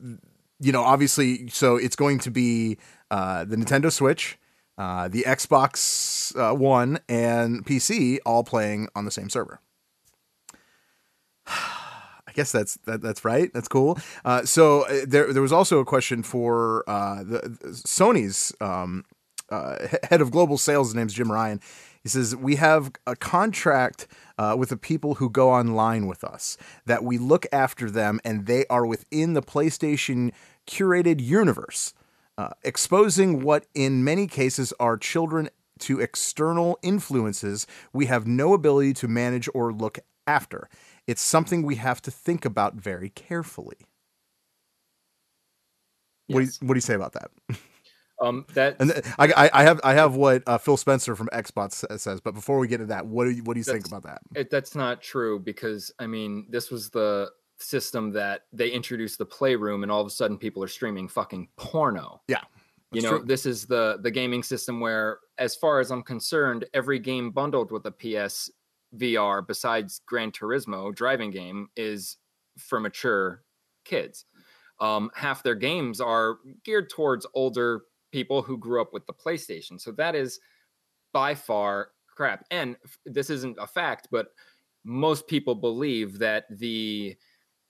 [0.60, 2.80] you know, obviously, so it's going to be
[3.12, 4.40] uh, the Nintendo Switch,
[4.80, 9.60] uh, the Xbox One, and PC all playing on the same server.
[11.48, 13.54] I guess that's that, that's right.
[13.54, 14.00] That's cool.
[14.46, 19.06] So there there was also a question for the, the Sony's um,
[20.10, 20.88] head of global sales.
[20.88, 21.62] His name's Jim Ryan.
[22.04, 26.58] He says we have a contract uh, with the people who go online with us
[26.86, 30.32] that we look after them, and they are within the PlayStation
[30.68, 31.94] curated universe,
[32.38, 38.94] uh, exposing what in many cases are children to external influences we have no ability
[38.94, 40.70] to manage or look after.
[41.08, 43.88] It's something we have to think about very carefully.
[46.28, 47.32] What, do you, what do you say about that?
[48.24, 51.84] Um, that And th- I, I, have I have what uh, Phil Spencer from Xbox
[52.00, 54.04] says, but before we get to that, what do you, what do you think about
[54.04, 54.22] that?
[54.36, 59.26] it, that's not true because I mean, this was the system that they introduced the
[59.26, 62.22] playroom, and all of a sudden, people are streaming fucking porno.
[62.28, 62.42] Yeah,
[62.94, 63.26] you know, true.
[63.26, 67.72] this is the the gaming system where, as far as I'm concerned, every game bundled
[67.72, 68.50] with a PS
[68.96, 72.18] VR besides Gran Turismo driving game is
[72.58, 73.44] for mature
[73.84, 74.26] kids.
[74.80, 77.84] Um, half their games are geared towards older
[78.14, 79.82] people who grew up with the PlayStation.
[79.82, 80.40] So that is
[81.12, 82.46] by far crap.
[82.52, 84.28] And this isn't a fact, but
[84.86, 87.18] most people believe that the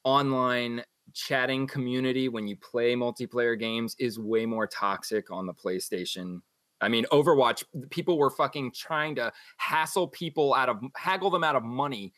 [0.03, 6.41] online chatting community when you play multiplayer games is way more toxic on the PlayStation
[6.81, 11.55] I mean, Overwatch, people were fucking trying to hassle people out of haggle them out
[11.55, 12.13] of money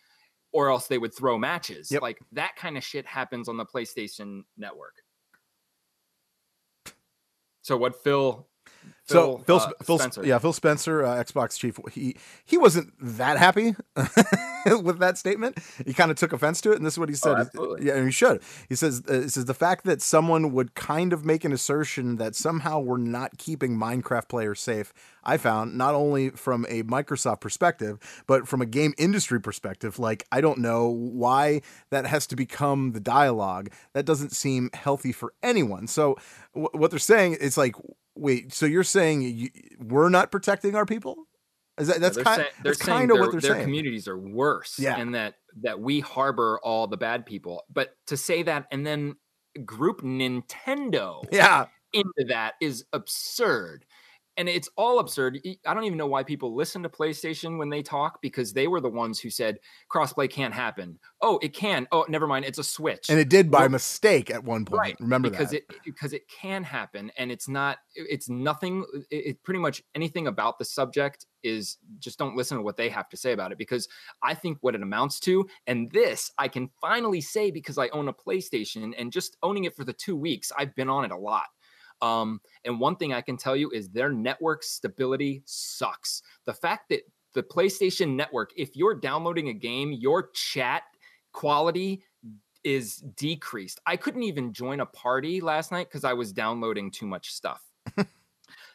[0.53, 1.91] or else they would throw matches.
[1.91, 2.01] Yep.
[2.01, 4.95] Like that kind of shit happens on the PlayStation network.
[7.65, 8.47] So what Phil
[9.07, 10.25] So Phil, uh, Phil, Spencer.
[10.25, 13.75] yeah, Phil Spencer, uh, Xbox chief, he he wasn't that happy
[14.81, 15.59] with that statement.
[15.85, 17.49] He kind of took offense to it, and this is what he said.
[17.57, 18.41] Oh, yeah, and he should.
[18.67, 22.15] He says, uh, he says the fact that someone would kind of make an assertion
[22.15, 24.91] that somehow we're not keeping Minecraft players safe.
[25.23, 29.99] I found not only from a Microsoft perspective, but from a game industry perspective.
[29.99, 33.69] Like I don't know why that has to become the dialogue.
[33.93, 35.87] That doesn't seem healthy for anyone.
[35.87, 36.15] So
[36.53, 37.75] wh- what they're saying is like
[38.15, 39.49] wait so you're saying you,
[39.79, 41.27] we're not protecting our people?
[41.77, 43.51] Is that that's they're kind saying, they're that's saying kind of their, what they're their
[43.51, 43.63] saying.
[43.63, 44.97] communities are worse Yeah.
[44.97, 47.63] and that that we harbor all the bad people.
[47.71, 49.15] But to say that and then
[49.65, 51.65] group nintendo yeah.
[51.93, 53.85] into that is absurd
[54.37, 55.39] and it's all absurd.
[55.65, 58.81] I don't even know why people listen to playstation when they talk because they were
[58.81, 59.59] the ones who said
[59.93, 60.99] crossplay can't happen.
[61.21, 61.87] Oh it can.
[61.91, 62.45] Oh never mind.
[62.45, 63.09] It's a switch.
[63.09, 64.79] And it did by Well- mistake at one point.
[64.79, 65.57] Right remember because that.
[65.57, 70.27] it because it can happen and it's not it's nothing it, it pretty much anything
[70.27, 73.57] about the subject is just don't listen to what they have to say about it
[73.57, 73.87] because
[74.23, 78.07] i think what it amounts to and this i can finally say because i own
[78.07, 81.17] a playstation and just owning it for the two weeks i've been on it a
[81.17, 81.45] lot
[82.05, 86.89] um, and one thing i can tell you is their network stability sucks the fact
[86.89, 87.01] that
[87.33, 90.83] the playstation network if you're downloading a game your chat
[91.33, 92.01] quality
[92.65, 93.79] is decreased.
[93.85, 97.61] I couldn't even join a party last night because I was downloading too much stuff.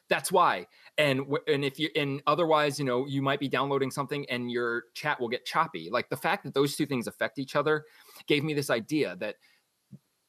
[0.09, 0.67] That's why.
[0.97, 4.85] And and if you and otherwise, you know, you might be downloading something and your
[4.95, 5.89] chat will get choppy.
[5.91, 7.85] Like the fact that those two things affect each other
[8.27, 9.37] gave me this idea that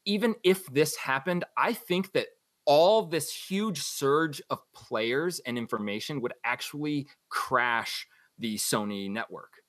[0.06, 2.28] even if this happened, I think that
[2.66, 9.62] all this huge surge of players and information would actually crash the Sony network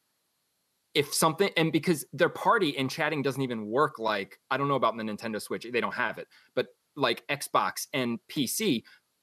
[0.95, 4.75] if something and because their party and chatting doesn't even work like I don't know
[4.75, 8.83] about the Nintendo Switch, they don't have it, but like Xbox and PC,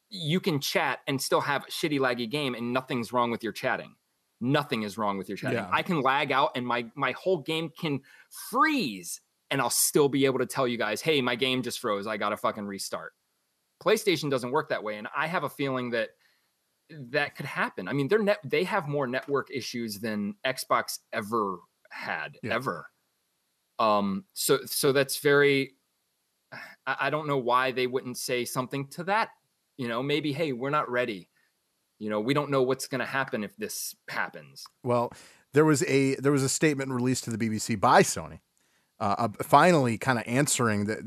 [0.10, 3.54] you can chat and still have a shitty laggy game and nothing's wrong with your
[3.54, 3.96] chatting.
[4.42, 5.58] Nothing is wrong with your chatting.
[5.58, 5.70] Yeah.
[5.72, 8.02] I can lag out and my my whole game can
[8.50, 12.08] freeze and I'll still be able to tell you guys, "Hey, my game just froze.
[12.08, 13.14] I got to fucking restart."
[13.84, 16.10] PlayStation doesn't work that way and I have a feeling that
[16.90, 17.88] that could happen.
[17.88, 21.60] I mean, they're net they have more network issues than Xbox ever
[21.92, 22.56] had Yeah.
[22.56, 22.88] ever.
[23.78, 25.76] Um so so that's very
[26.88, 29.30] I, I don't know why they wouldn't say something to that.
[29.78, 31.30] You know, maybe hey, we're not ready.
[32.00, 34.64] You know, we don't know what's going to happen if this happens.
[34.84, 35.12] well
[35.54, 38.40] there was a there was a statement released to the bbc by sony
[39.00, 41.00] uh, finally kind of answering that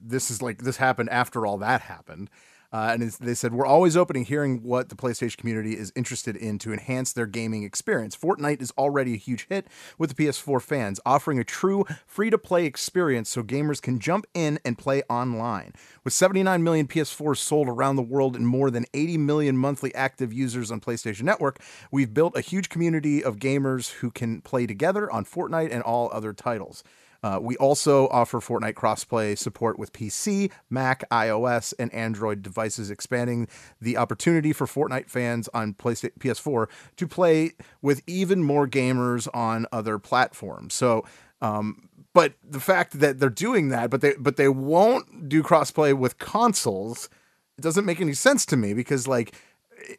[0.00, 2.30] this is like this happened after all that happened
[2.72, 6.58] uh, and they said we're always opening hearing what the PlayStation community is interested in
[6.58, 8.16] to enhance their gaming experience.
[8.16, 9.66] Fortnite is already a huge hit
[9.98, 14.78] with the PS4 fans, offering a true free-to-play experience so gamers can jump in and
[14.78, 15.74] play online.
[16.02, 20.32] With 79 million PS4s sold around the world and more than 80 million monthly active
[20.32, 25.10] users on PlayStation Network, we've built a huge community of gamers who can play together
[25.10, 26.82] on Fortnite and all other titles.
[27.22, 33.46] Uh, we also offer Fortnite crossplay support with PC, Mac, iOS, and Android devices, expanding
[33.80, 39.66] the opportunity for Fortnite fans on PlayStation PS4 to play with even more gamers on
[39.70, 40.74] other platforms.
[40.74, 41.04] So,
[41.40, 45.96] um, but the fact that they're doing that, but they but they won't do crossplay
[45.96, 47.08] with consoles,
[47.56, 49.34] it doesn't make any sense to me because like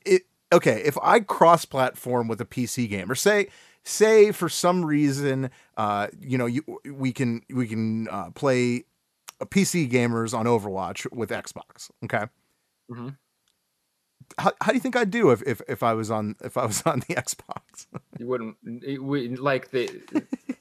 [0.06, 0.24] it.
[0.52, 3.48] Okay, if I cross-platform with a PC gamer, say
[3.84, 8.84] say for some reason uh you know you we can we can uh, play
[9.41, 12.26] PC gamers on Overwatch with Xbox okay
[12.91, 13.17] Mhm.
[14.38, 16.65] how, how do you think I'd do if, if if I was on if I
[16.65, 17.88] was on the Xbox
[18.19, 18.56] You wouldn't
[19.02, 19.89] we, like the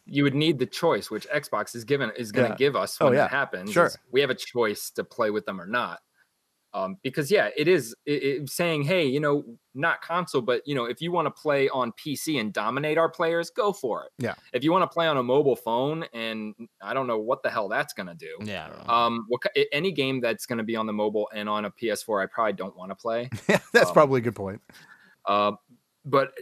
[0.06, 2.56] you would need the choice which Xbox is given is going to Yeah.
[2.58, 3.26] give us Oh, when yeah.
[3.26, 3.72] it happens.
[3.72, 3.90] Sure.
[4.11, 6.00] We have a choice to play with them or not.
[6.74, 10.74] Um, because yeah, it is it, it- saying, hey, you know, not console, but you
[10.74, 14.11] know, if you want to play on PC and dominate our players, go for it.
[14.18, 14.35] Yeah.
[14.54, 17.50] If you want to play on a mobile phone, and I don't know what the
[17.50, 18.37] hell that's going to do.
[18.42, 21.70] yeah Um, what, any game that's going to be on the mobile and on a
[21.70, 23.29] PS4, I probably don't want to play.
[23.73, 24.60] that's um, probably a good point
[25.27, 25.52] Uh,
[26.06, 26.33] but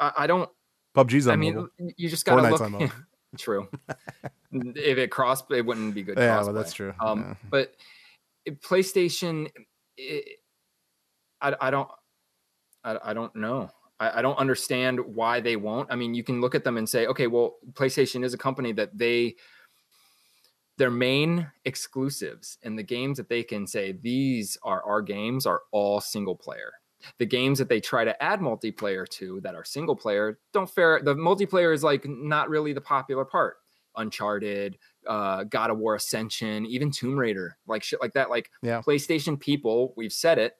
[0.00, 0.48] I, I don't.
[0.96, 1.70] PUBG's on the I mean, mobile.
[1.96, 2.60] you just gotta Fortnite's look.
[2.62, 2.90] on mobile.
[3.36, 3.68] true.
[4.52, 6.16] if it crossed, it wouldn't be good.
[6.18, 7.34] yeah well that's true Um, Yeah.
[7.50, 7.74] but
[8.50, 9.50] PlayStation,
[9.96, 10.38] it,
[11.40, 11.88] I, I don't,
[12.84, 13.70] I, I don't know.
[14.00, 15.90] I, I don't understand why they won't.
[15.90, 18.72] I mean, you can look at them and say, okay, well, PlayStation is a company
[18.72, 19.36] that they,
[20.76, 25.62] their main exclusives and the games that they can say these are our games are
[25.70, 26.72] all single player.
[27.18, 31.00] the games that they try to add multiplayer to that are single player don't fare.
[31.02, 33.56] The multiplayer is like not really the popular part.
[33.96, 34.76] Uncharted,
[35.06, 38.30] uh, God of War Ascension, even Tomb Raider, like shit like that.
[38.30, 38.80] Like Yeah.
[38.80, 40.54] PlayStation people, we've said it,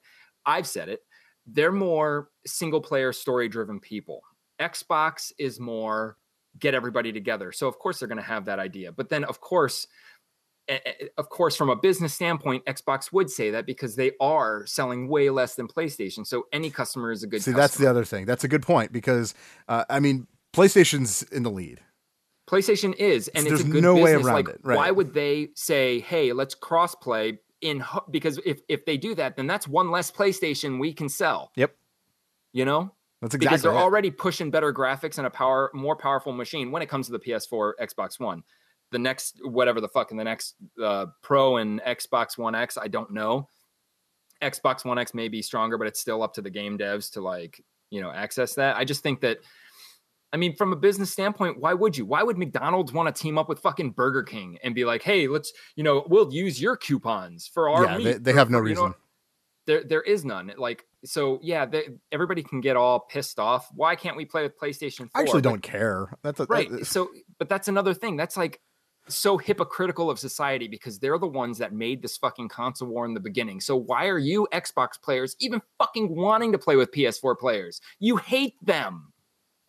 [0.46, 1.00] I've said it.
[1.46, 4.22] They're more single player story driven people.
[4.60, 6.16] Xbox is more
[6.58, 7.50] get everybody together.
[7.52, 8.92] So of course they're going to have that idea.
[8.92, 9.86] But then of course
[11.18, 15.28] of course from a business standpoint Xbox would say that because they are selling way
[15.28, 16.26] less than PlayStation.
[16.26, 17.60] So any customer is a good See, customer.
[17.60, 18.24] that's the other thing.
[18.24, 19.34] That's a good point because
[19.68, 21.80] uh, I mean, PlayStation's in the lead.
[22.54, 24.26] PlayStation is, and So it's a there's good no way business.
[24.26, 24.76] around like, it, right.
[24.76, 29.36] why would they say, "Hey, let's crossplay in?" ho- Because if if they do that,
[29.36, 31.50] then that's one less PlayStation we can sell.
[31.56, 31.74] Yep.
[32.52, 33.76] You know, That's exactly because they're it.
[33.76, 37.18] already pushing better graphics and a power more powerful machine when it comes to the
[37.18, 38.42] PS4, Xbox One.
[38.92, 42.86] The next whatever the fuck in the next uh, Pro and Xbox One X, I
[42.88, 43.48] don't know.
[44.42, 47.20] Xbox One X may be stronger, but it's still up to the game devs to
[47.20, 48.76] like you know access that.
[48.76, 49.38] I just think that.
[50.34, 52.04] I mean, from a business standpoint, why would you?
[52.04, 55.28] Why would McDonald's want to team up with fucking Burger King and be like, "Hey,
[55.28, 58.58] let's, you know, we'll use your coupons for our yeah, meat." they, they have no
[58.58, 58.94] for- you know, reason.
[59.66, 63.94] there there is none like so yeah they, everybody can get all pissed off why
[63.94, 66.12] can't we play with playstation 4 I actually But- don't care.
[66.22, 68.60] That's a, right that- so but that's another thing that's like
[69.06, 73.12] so hypocritical of society because they're the ones that made this fucking console war in
[73.14, 77.38] the beginning so why are you xbox players even fucking wanting to play with ps4
[77.38, 79.12] players you hate them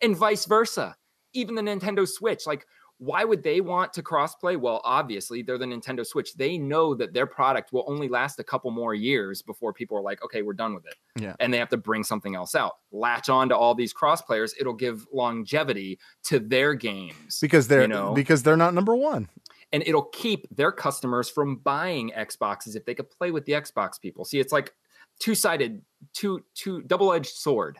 [0.02, 0.96] and vice versa
[1.32, 2.66] even the nintendo switch like
[2.98, 4.58] why would they want to crossplay?
[4.58, 6.32] Well, obviously, they're the Nintendo Switch.
[6.34, 10.02] They know that their product will only last a couple more years before people are
[10.02, 10.94] like, okay, we're done with it.
[11.20, 11.34] Yeah.
[11.38, 12.76] And they have to bring something else out.
[12.92, 14.54] Latch on to all these cross players.
[14.58, 17.38] It'll give longevity to their games.
[17.40, 18.14] because they're you know?
[18.14, 19.28] because they're not number one.
[19.72, 24.00] and it'll keep their customers from buying Xboxes if they could play with the Xbox
[24.00, 24.24] people.
[24.24, 24.72] See, it's like
[25.18, 25.82] two-sided,
[26.14, 27.78] two two double-edged sword.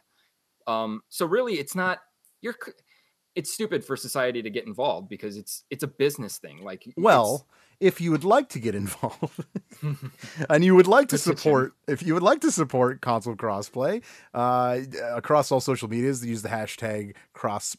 [0.67, 2.01] Um, so really, it's not
[2.41, 2.57] you're.
[3.35, 6.65] It's stupid for society to get involved because it's it's a business thing.
[6.65, 7.47] Like, Well,
[7.81, 9.45] if you would like to get involved
[10.51, 14.03] and you would like to support, if you would like to support console crossplay
[14.35, 14.79] uh,
[15.15, 17.77] across all social medias, use the hashtag cross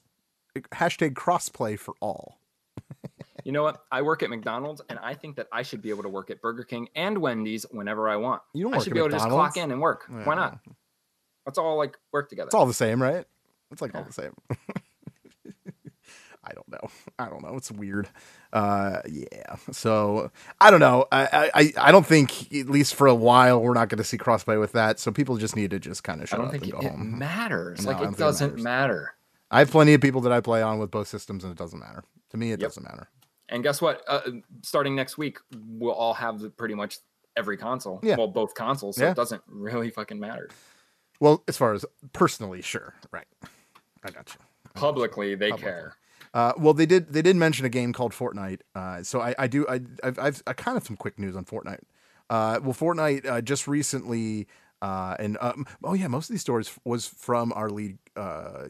[0.74, 2.40] hashtag crossplay for all.
[3.44, 3.84] you know what?
[3.92, 6.42] I work at McDonald's, and I think that I should be able to work at
[6.42, 8.42] Burger King and Wendy's whenever I want.
[8.54, 10.06] You don't I should be able to just clock in and work.
[10.24, 10.60] Why not?
[11.48, 12.48] Let's all like work together.
[12.48, 13.26] It's all the same, right?
[13.72, 14.34] It's like all the same.
[16.44, 16.90] I don't know.
[17.20, 17.56] I don't know.
[17.58, 18.08] It's weird.
[18.54, 19.56] Uh, yeah.
[19.72, 20.32] So
[20.62, 21.06] I don't know.
[21.12, 24.18] I, I I don't think at least for a while we're not going to see
[24.18, 25.00] crossplay with that.
[25.00, 26.80] So people just need to just kind of I shut don't up think and it,
[26.82, 27.18] go it home.
[27.20, 27.86] matters.
[27.86, 28.64] No, like it doesn't matters.
[28.64, 29.14] matter.
[29.52, 31.80] I have plenty of people that I play on with both systems, and it doesn't
[31.80, 32.04] matter.
[32.32, 32.70] To me, it Yep.
[32.70, 33.10] doesn't matter.
[33.50, 34.04] And guess what?
[34.08, 34.20] Uh,
[34.62, 36.98] starting next week, we'll all have pretty much
[37.38, 38.00] every console.
[38.04, 38.18] Yeah.
[38.18, 38.98] Well, both consoles.
[38.98, 39.12] So Yeah.
[39.12, 40.50] it doesn't really fucking matter.
[41.20, 43.28] Well, as far as personally, sure, right.
[44.04, 44.72] I got you.
[44.74, 45.72] Publicly, they Publicly.
[45.72, 45.96] care.
[46.34, 47.14] Uh, well, they did.
[47.14, 48.60] They did mention a game called Fortnite.
[48.76, 49.68] Uh, so I, I do.
[49.68, 51.82] I, I've, I've I kind of some quick news on Fortnite.
[52.30, 54.48] Uh, well, Fortnite uh, just recently,
[54.82, 58.68] uh, and um, oh yeah, most of these stories was from our lead uh,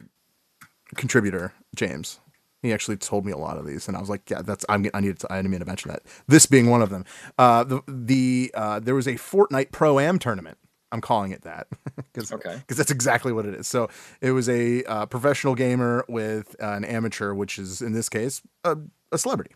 [0.96, 2.20] contributor James.
[2.62, 4.90] He actually told me a lot of these, and I was like, "Yeah, that's I'm,
[4.94, 7.06] I needed to, I need to mention that." This being one of them.
[7.38, 10.58] Uh, the the uh, there was a Fortnite Pro Am tournament.
[10.92, 12.56] I'm calling it that because Okay.
[12.58, 13.68] because that's exactly what it is.
[13.68, 13.90] So
[14.22, 18.42] it was a uh, professional gamer with uh, an amateur, which is in this case
[18.64, 18.78] a,
[19.12, 19.54] a celebrity,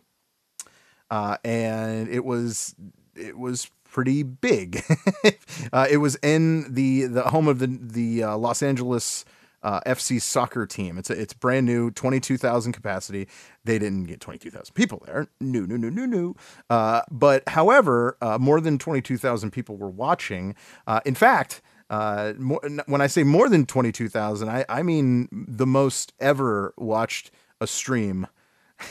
[1.10, 2.76] uh, and it was
[3.16, 4.84] it was pretty big.
[5.74, 9.26] uh, it was in the the home of the the uh, Los Angeles.
[9.64, 10.98] Uh, FC soccer team.
[10.98, 13.28] It's a, it's brand new, twenty two thousand capacity.
[13.64, 15.28] They didn't get twenty two thousand people there.
[15.40, 16.36] No, no, no, no, no.
[16.70, 20.56] Uh, but however, uh, more than twenty two thousand people were watching.
[20.88, 25.68] Uh, in fact, uh, more, when I say more than 22,000, I, I mean the
[25.68, 28.28] most ever watched a stream.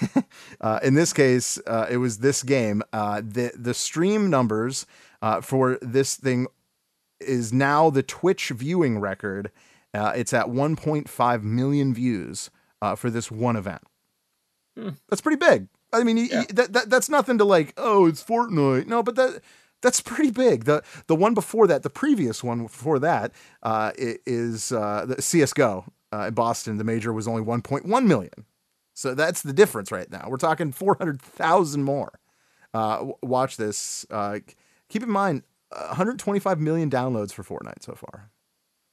[0.61, 1.59] uh, in this case,
[1.91, 2.83] it was this game.
[2.93, 4.85] The, the stream numbers
[5.41, 6.47] for this thing
[7.21, 9.51] is now the Twitch viewing record.
[9.93, 12.51] Uh, it's at 1.5 million views
[12.83, 13.83] uh, for this one event.
[14.79, 14.91] Hmm.
[15.09, 15.69] That's pretty big.
[15.93, 16.45] I mean, Yeah.
[16.51, 17.73] that, that that's nothing to like.
[17.77, 18.87] Oh, it's Fortnite.
[18.87, 19.41] No, but that
[19.83, 20.65] that's pretty big.
[20.65, 23.33] the The one before that, the previous one before that,
[23.63, 26.77] uh, is uh, the CS:GO uh, in Boston.
[26.79, 28.47] The major was only 1.1 million.
[28.95, 30.27] So that's the difference right now.
[30.29, 32.21] We're talking 400,000 more.
[32.73, 34.07] Uh, w- watch this.
[34.11, 34.39] Uh,
[34.89, 38.31] keep in mind, uh, 125 million downloads for Fortnite so far.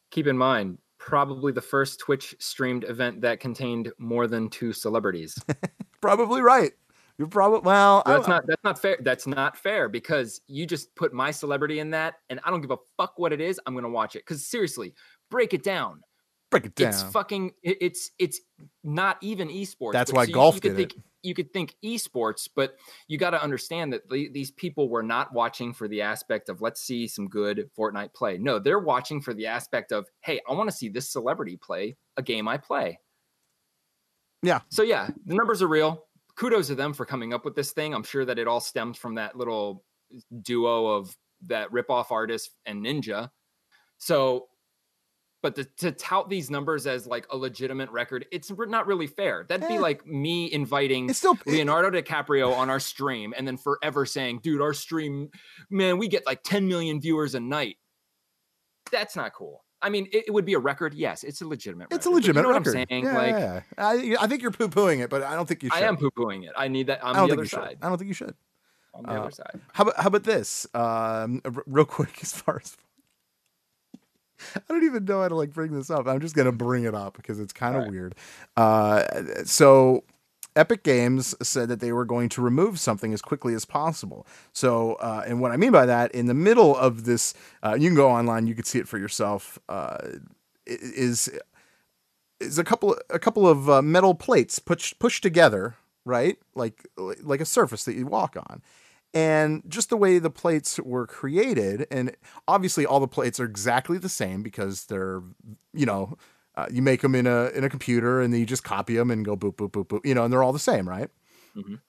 [0.09, 5.37] Keep in mind, probably the first Twitch streamed event that contained more than two celebrities.
[6.01, 6.71] Probably right.
[7.17, 8.03] You're probably well.
[8.05, 8.97] I- That's not that's not fair.
[9.01, 12.69] That's not fair because you just put my celebrity in that, and I don't give
[12.69, 13.59] a fuck what it is.
[13.65, 14.93] I'm gonna watch it because seriously,
[15.31, 16.01] break it down.
[16.49, 16.89] Break it down.
[16.89, 17.53] It's fucking.
[17.63, 18.39] it- It's it's
[18.83, 19.93] not even esports.
[19.93, 20.93] That's why so golf you could did it.
[20.93, 22.77] think, You could think esports, but
[23.07, 26.61] you got to understand that the- these people were not watching for the aspect of
[26.61, 28.37] let's see some good Fortnite play.
[28.37, 31.97] No, they're watching for the aspect of hey, I want to see this celebrity play
[32.15, 32.99] a game I play.
[34.43, 34.61] Yeah.
[34.69, 36.05] So yeah, the numbers are real.
[36.35, 37.93] Kudos to them for coming up with this thing.
[37.95, 39.83] I'm sure that it all stems from that little
[40.43, 41.17] duo of
[41.47, 43.31] that ripoff artist and Ninja.
[43.97, 44.47] So,
[45.53, 49.45] but to, to tout these numbers as like a legitimate record, it's not really fair.
[49.47, 49.67] That'd Eh.
[49.69, 54.39] be like me inviting It's still Leonardo DiCaprio on our stream and then forever saying,
[54.43, 55.29] dude, our stream,
[55.69, 57.77] man, we get like 10 million viewers a night.
[58.91, 59.63] That's not cool.
[59.81, 60.93] I mean, it, it would be a record.
[60.93, 62.79] Yes, it's a legitimate It's a record, legitimate you know what record.
[62.79, 63.03] I'm saying?
[63.05, 63.61] yeah, like, yeah.
[63.77, 65.83] I, I think you're poo pooing it, but I don't think you should.
[65.83, 66.51] I am poo pooing it.
[66.57, 66.99] I need that.
[67.03, 67.69] I'm I don't the think other you side.
[67.71, 67.85] should.
[67.85, 68.35] I don't think you should.
[68.95, 69.59] On the Uh, other side.
[69.73, 70.65] How about how about this?
[70.73, 72.75] Um, r- real quick, as far as
[74.55, 76.07] I don't even know how to like bring this up.
[76.07, 77.91] I'm just gonna bring it up because it's kind of Alright.
[77.91, 78.15] weird.
[78.55, 79.03] Uh,
[79.45, 80.03] so
[80.55, 84.25] Epic Games said that they were going to remove something as quickly as possible.
[84.53, 87.87] So, uh, and what I mean by that, in the middle of this, uh, you
[87.87, 89.59] can go online, you can see it for yourself.
[89.69, 89.97] Uh,
[90.65, 91.29] is
[92.39, 95.75] is a couple a couple of uh, metal plates pushed pushed together,
[96.05, 96.37] right?
[96.55, 98.61] Like like a surface that you walk on.
[99.17, 102.15] And just the way the plates were created, and
[102.47, 105.23] obviously all the plates are exactly the same because they're,
[105.73, 106.17] you know,
[106.55, 109.09] uh, you make them in a in a computer and then you just copy them
[109.09, 111.09] and go boop boop boop boop, you know, and they're all the same, right?
[111.55, 111.81] Mhm.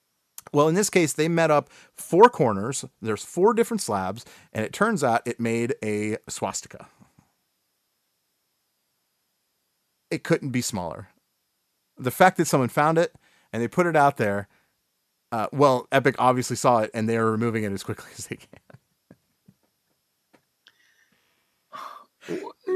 [0.51, 2.83] Well, in this case, they met up four corners.
[2.99, 6.87] There's four different slabs, and it turns out it made a swastika.
[10.09, 11.09] It couldn't be smaller.
[11.95, 13.13] The fact that someone found it
[13.53, 14.47] and they put it out there,
[15.31, 18.37] uh, well, Epic obviously saw it and they are removing it as quickly as they
[18.37, 18.47] can.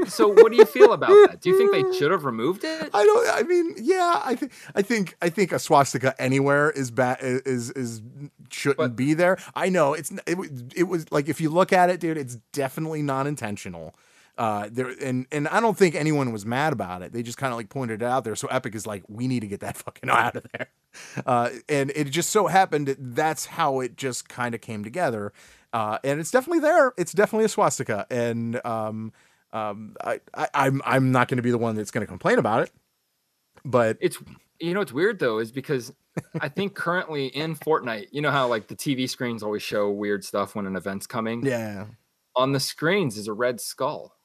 [0.08, 1.40] So, what do you feel about that?
[1.40, 2.90] Do you think they should have removed it?
[2.92, 3.28] I don't.
[3.30, 4.20] I mean, yeah.
[4.24, 4.52] I think.
[4.74, 5.16] I think.
[5.22, 7.18] I think a swastika anywhere is bad.
[7.20, 8.02] Is is
[8.50, 9.38] shouldn't But- be there.
[9.54, 10.10] I know it's.
[10.26, 10.36] It,
[10.74, 13.94] it was like if you look at it, dude, it's definitely not intentional.
[14.36, 17.12] Uh, there and and I don't think anyone was mad about it.
[17.12, 18.34] They just kind of like pointed it out there.
[18.34, 20.68] So Epic is like, we need to get that fucking out of there.
[21.24, 25.32] Uh, and it just so happened that that's how it just kind of came together.
[25.72, 26.92] Uh, and it's definitely there.
[26.96, 28.06] It's definitely a swastika.
[28.10, 29.12] And um,
[29.52, 32.38] um, I, I I'm I'm not going to be the one that's going to complain
[32.38, 32.72] about it.
[33.64, 34.18] But It's
[34.60, 35.92] you know what's weird though is because
[36.40, 40.24] I think currently in Fortnite, you know how like the TV screens always show weird
[40.24, 41.46] stuff when an event's coming.
[41.46, 41.86] yeah,
[42.34, 44.16] On the screens is a red skull.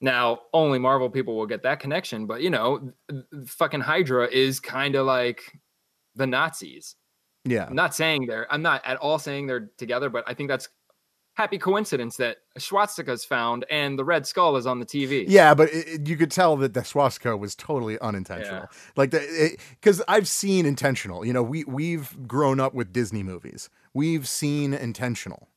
[0.00, 2.92] Now, only Marvel people will get that connection, but you know,
[3.46, 5.58] fucking Hydra is kind of like
[6.14, 6.96] the Nazis.
[7.44, 7.66] yeah.
[7.66, 10.68] I'm not saying they're I'm not at all saying they're together, but I think that's
[11.34, 15.26] happy coincidence that a swastika's found and the red skull is on the TV.
[15.28, 18.68] Yeah, but it, it- you could tell that the swastika was totally unintentional.
[18.96, 21.24] Like the because I've seen intentional.
[21.24, 23.68] You know, we we've grown up with Disney movies.
[23.94, 25.48] We've seen intentional.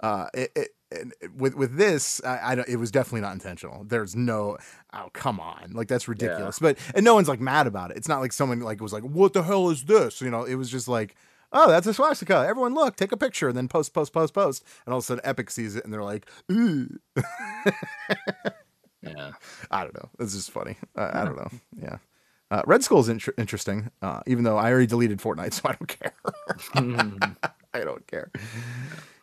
[0.00, 2.68] Uh, it, it, and with with this, I, I don't.
[2.68, 3.84] It was definitely not intentional.
[3.84, 4.58] There's no.
[4.92, 6.58] Oh come on, like that's ridiculous.
[6.58, 7.96] But and no one's like mad about it.
[7.96, 10.20] It's not like someone like was like, what the hell is this?
[10.20, 11.16] You know, it was just like.
[11.52, 12.44] Oh, that's a swastika.
[12.46, 14.64] Everyone look, take a picture, and then post, post, post, post.
[14.84, 16.88] And all of a sudden Epic sees it and they're like, ooh.
[19.06, 19.32] Yeah.
[19.70, 20.08] I don't know.
[20.18, 20.76] It's just funny.
[20.96, 21.50] Uh, I don't know.
[21.80, 21.98] Yeah.
[22.50, 25.88] Uh, Red Skull's inter- interesting, uh, even though I already deleted Fortnite, so I don't
[25.88, 26.14] care.
[27.74, 28.30] I don't care.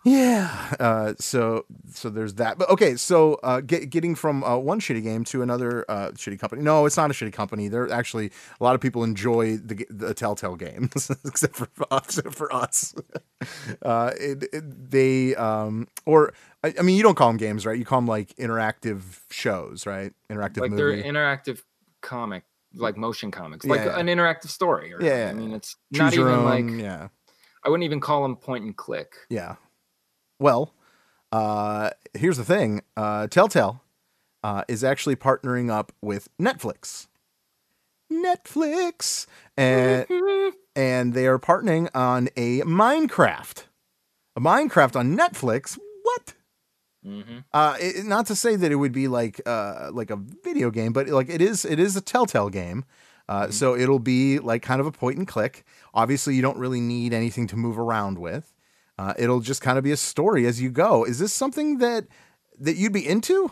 [0.06, 0.76] Yeah.
[0.80, 2.58] Uh, so so there's that.
[2.58, 2.96] But okay.
[2.98, 6.62] So uh, get, getting from uh, one shitty game to another uh, shitty company.
[6.62, 7.70] No, it's not a shitty company.
[7.70, 11.68] They're actually a lot of people enjoy the the Telltale games, except for.
[12.04, 12.94] Except for us.
[13.82, 16.34] uh, it, it- they um or
[16.64, 17.78] I, I mean you don't call them games, right?
[17.78, 20.12] You call them like interactive shows, right?
[20.30, 21.02] Interactive like movie.
[21.02, 21.62] they're interactive
[22.02, 22.44] comic,
[22.76, 23.98] like motion comics, like Yeah.
[24.00, 24.94] an interactive story.
[24.94, 25.30] Or, Yeah.
[25.30, 26.46] I mean, it's Choose not even own.
[26.46, 27.08] like yeah.
[27.66, 29.14] I wouldn't even call them point and click.
[29.30, 29.56] Yeah.
[30.40, 30.74] Well,
[31.32, 32.82] uh, here's the thing.
[32.96, 33.82] Uh, Telltale
[34.44, 37.08] uh, is actually partnering up with Netflix.
[38.12, 39.26] Netflix,
[39.58, 40.06] and
[40.76, 43.64] and they are partnering on a Minecraft.
[44.36, 45.80] A Minecraft on Netflix.
[46.04, 46.34] What?
[47.06, 47.40] Mm-hmm.
[47.52, 50.94] Uh, it, not to say that it would be like uh like a video game,
[50.94, 52.86] but like it is it is a Telltale game.
[53.30, 55.66] Uh, so it'll be like kind of a point and click.
[55.94, 58.53] Obviously, you don't really need anything to move around with.
[58.98, 61.04] Uh, it'll just kind of be a story as you go.
[61.04, 62.06] Is this something that
[62.60, 63.52] that you'd be into?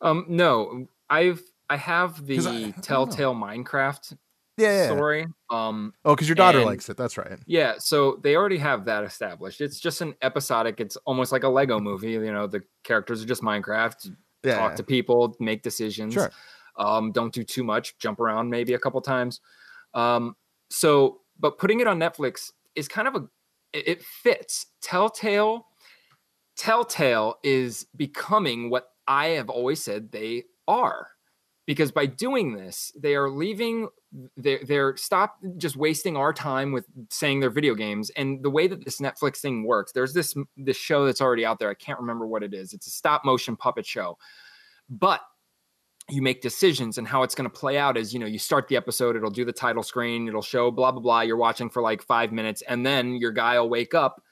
[0.00, 2.72] Um, no, I've I have I- I the know.
[2.82, 4.16] Telltale Minecraft
[4.58, 4.86] yeah.
[4.86, 5.26] story.
[5.50, 6.96] Um, Oh, because your daughter And- likes it.
[6.96, 7.38] That's right.
[7.46, 9.60] yeah, so they already have that established.
[9.60, 10.80] It's just an episodic.
[10.80, 12.12] It's almost like a Lego movie.
[12.12, 14.14] You know, the characters are just Minecraft.
[14.44, 14.56] Yeah.
[14.58, 16.14] Talk to people, make decisions.
[16.14, 16.30] Sure.
[16.76, 17.98] Um, don't do too much.
[17.98, 19.40] Jump around maybe a couple times.
[19.94, 20.36] Um,
[20.70, 23.26] so, but putting it on Netflix is kind of a
[23.72, 24.66] it it fits.
[24.82, 25.66] Telltale,
[26.56, 31.08] Telltale is becoming what I have always said they are,
[31.66, 33.88] because by doing this, they are leaving.
[34.38, 38.08] They're, they're stop just wasting our time with saying they're video games.
[38.16, 41.58] And the way that this Netflix thing works, there's this this show that's already out
[41.58, 41.68] there.
[41.68, 42.72] I can't remember what it is.
[42.72, 44.16] It's a stop motion puppet show,
[44.88, 45.20] but
[46.10, 48.66] you make decisions and how it's going to play out is you know you start
[48.68, 51.82] the episode it'll do the title screen it'll show blah blah blah you're watching for
[51.82, 54.22] like five minutes and then your guy will wake up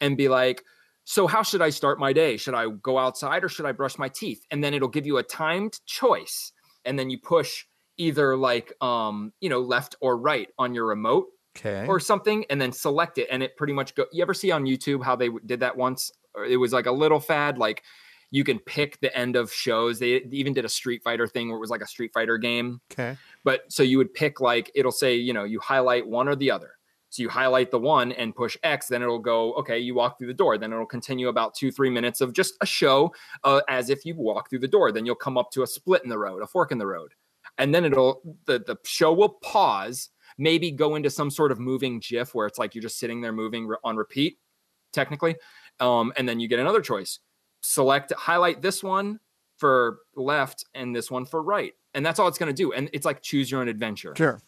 [0.00, 0.62] and be like
[1.04, 2.36] so how should i start my day?
[2.36, 4.44] Should i go outside or should i brush my teeth?
[4.50, 6.52] And then it'll give you a timed choice
[6.84, 7.64] and then you push
[7.96, 11.86] either like um you know left or right on your remote Okay.
[11.88, 14.64] or something and then select it and it pretty much go you ever see on
[14.66, 16.10] youtube how they did that once?
[16.48, 17.82] It was like a little fad like
[18.30, 19.98] you can pick the end of shows.
[19.98, 22.80] They even did a street fighter thing where it was like a street fighter game.
[22.92, 23.16] Okay.
[23.44, 26.50] but so you would pick like it'll say you know you highlight one or the
[26.50, 26.72] other.
[27.10, 30.26] So you highlight the one and push x then it'll go okay you walk through
[30.28, 30.58] the door.
[30.58, 33.12] Then it'll continue about two three minutes of just a show
[33.44, 34.92] uh, as if you walk through the door.
[34.92, 37.12] Then you'll come up to a split in the road a fork in the road.
[37.58, 42.00] And then it'll the, the show will pause maybe go into some sort of moving
[42.00, 44.38] gif where it's like you're just sitting there moving on repeat
[44.92, 45.36] technically
[45.80, 47.20] um, and then you get another choice
[47.68, 49.18] select highlight this one
[49.58, 52.88] for left and this one for right and that's all it's going to do and
[52.92, 54.40] it's like choose your own adventure Sure.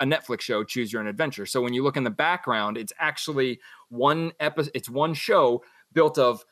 [0.00, 2.92] a netflix show choose your own adventure so when you look in the background it's
[2.98, 3.58] actually
[3.88, 5.62] one episode it's one show
[5.94, 6.44] built of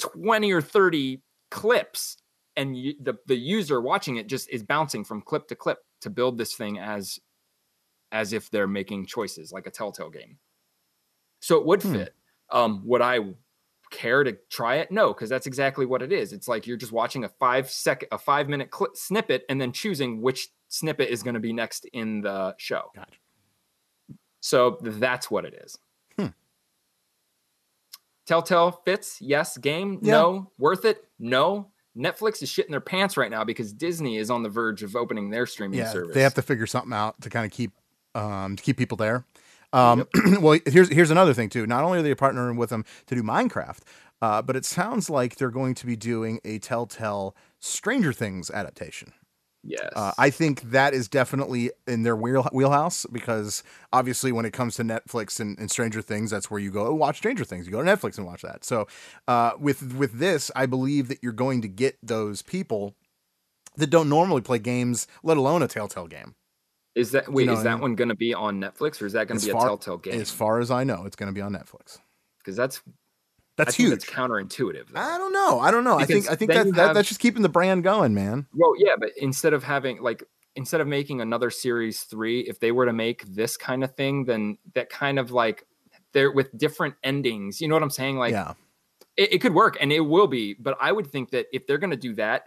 [0.00, 2.18] 20 or 30 clips
[2.56, 6.10] and you, the the user watching it just is bouncing from clip to clip to
[6.10, 7.18] build this thing as
[8.12, 10.38] as if they're making choices like a telltale game
[11.40, 11.92] so it would Hmm.
[11.94, 12.14] fit
[12.50, 13.20] um would i
[13.90, 16.92] care to try it no because that's exactly what it is it's like you're just
[16.92, 21.22] watching a five second a five minute clip snippet and then choosing which snippet is
[21.22, 23.10] going to be next in the show Gotcha.
[24.40, 25.78] so that's what it is
[26.18, 26.26] Hmm.
[28.26, 30.12] telltale fits yes game Yeah.
[30.12, 34.42] no worth it no netflix is shitting their pants right now because disney is on
[34.42, 35.88] the verge of opening their streaming Yeah.
[35.90, 37.72] service They have to figure something out to kind of keep
[38.14, 39.24] um to keep people there.
[39.72, 40.06] Um,
[40.40, 41.66] well, here's here's another thing too.
[41.66, 43.80] Not only are they partnering with them to do Minecraft,
[44.20, 49.12] uh, but it sounds like they're going to be doing a Telltale Stranger Things adaptation.
[49.62, 53.62] yes Uh, I think that is definitely in their wheel, wheelhouse because
[53.92, 57.18] obviously, when it comes to Netflix and, and Stranger Things, that's where you go watch
[57.18, 57.66] Stranger Things.
[57.66, 58.64] You go to Netflix and watch that.
[58.64, 58.88] So,
[59.26, 62.94] uh, with with this, I believe that you're going to get those people
[63.76, 66.34] that don't normally play games, let alone a Telltale game.
[66.98, 69.28] Is that wait know, is that one going to be on netflix or is that
[69.28, 71.32] going to be far- a telltale game As far as I know, it's going to
[71.32, 71.98] be on Netflix.
[72.38, 72.82] because that's
[73.56, 73.90] That's I huge.
[73.90, 75.00] that's counterintuitive though.
[75.00, 75.60] I don't know.
[75.60, 75.98] I don't know.
[75.98, 78.46] I think I think that, you that that's just keeping the brand going, man.
[78.54, 80.22] Well, yeah, but instead of having like
[80.56, 84.24] instead of making another series three, if they were to make this kind of thing,
[84.24, 85.64] then that kind of like
[86.12, 87.60] they're with different endings.
[87.60, 88.16] You know what I'm saying?
[88.16, 88.54] Like yeah.
[89.16, 91.78] it, it could work and it will be, but I would think that if they're
[91.78, 92.44] gonna do that,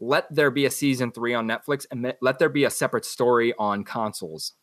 [0.00, 3.54] let there be a season three on Netflix and let- there be a separate story
[3.58, 4.54] on consoles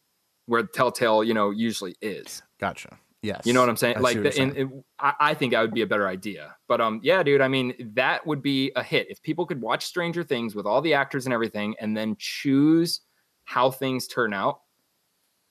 [0.48, 2.42] where Telltale, you know, usually is.
[2.60, 2.98] Gotcha.
[3.22, 3.42] Yes.
[3.46, 3.98] You know what I'm saying?
[3.98, 4.54] I like, the, saying.
[4.56, 4.68] it,
[5.00, 6.56] I, I think that would be a better idea.
[6.68, 7.42] But um, yeah, dude.
[7.42, 10.82] I mean, that would be a hit if people could watch Stranger Things with all
[10.82, 13.02] the actors and everything, and then choose
[13.46, 14.62] how things turn out.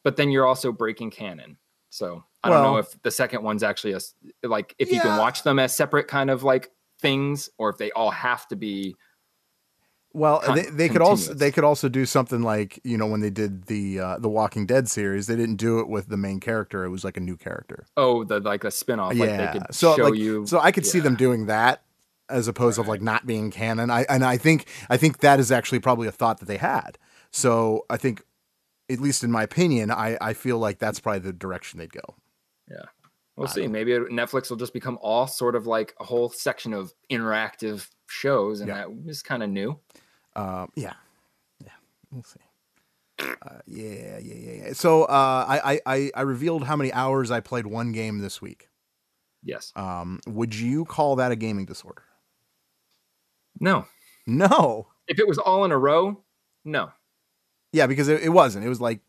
[0.05, 1.59] But then you're also breaking canon.
[1.91, 4.01] So I don't know if the second one's actually a
[4.47, 6.71] like if you can watch them as separate kind of like
[7.01, 8.95] things, or if they all have to be.
[10.17, 13.21] Well, con- they, they could also they could also do something like you know when
[13.21, 16.41] they did the uh, the Walking Dead series, they didn't do it with the main
[16.41, 17.85] character; it was like a new character.
[17.99, 19.09] Oh, the like a spinoff.
[19.09, 20.47] Like yeah, they could so show like, you.
[20.47, 21.83] so I could see them doing that
[22.31, 23.91] as opposed of like not being canon.
[23.91, 26.97] I and I think I think that is actually probably a thought that they had.
[27.31, 28.23] So I think,
[28.89, 32.17] at least in my opinion, I I feel like that's probably the direction they'd go.
[32.71, 32.85] Yeah.
[33.37, 33.69] We'll see.
[33.69, 38.61] Maybe Netflix will just become all sort of like a whole section of interactive shows,
[38.61, 38.87] and Yeah.
[38.87, 39.79] that is kind of new.
[40.37, 40.95] Um, yeah,
[41.65, 41.71] yeah,
[42.11, 42.41] we'll see.
[43.43, 44.73] Uh, yeah, yeah, yeah, yeah.
[44.75, 48.69] So uh, I, I I revealed how many hours I played one game this week.
[49.43, 49.73] Yes.
[49.75, 52.03] Um, would you call that a gaming disorder?
[53.61, 53.87] No.
[54.27, 54.89] No.
[55.09, 56.23] If it was all in a row,
[56.65, 56.91] no.
[57.73, 58.67] Yeah, because it, it wasn't.
[58.67, 59.01] It was like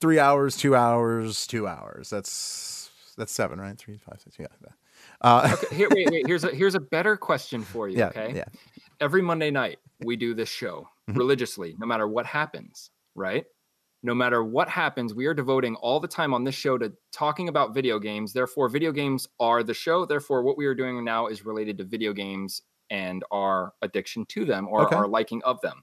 [0.00, 2.10] three hours, two hours, two hours.
[2.10, 3.78] That's that's seven, right?
[3.78, 4.36] Three, five, six.
[4.38, 4.46] Yeah.
[5.20, 6.26] Uh, Okay, here, wait, wait.
[6.26, 7.98] Here's a here's a better question for you.
[7.98, 8.08] yeah.
[8.08, 8.32] okay.
[8.34, 8.44] Yeah.
[9.00, 11.16] Every Monday night we do this show Mhm.
[11.16, 12.90] religiously, no matter what happens.
[13.14, 13.44] Right.
[14.02, 17.50] no matter what happens, we are devoting all the time on this show to talking
[17.50, 18.32] about video games.
[18.32, 20.06] Therefore, video games are the show.
[20.06, 24.46] Therefore, what we are doing now is related to video games and our addiction to
[24.46, 24.96] them or Okay.
[24.96, 25.82] our liking of them.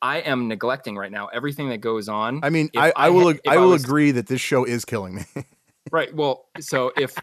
[0.00, 2.44] I am neglecting right now everything that goes on.
[2.44, 4.84] I mean, I, I I will I I will was- agree that this show is
[4.84, 5.24] killing me.
[5.90, 6.14] right.
[6.14, 7.16] Well, so if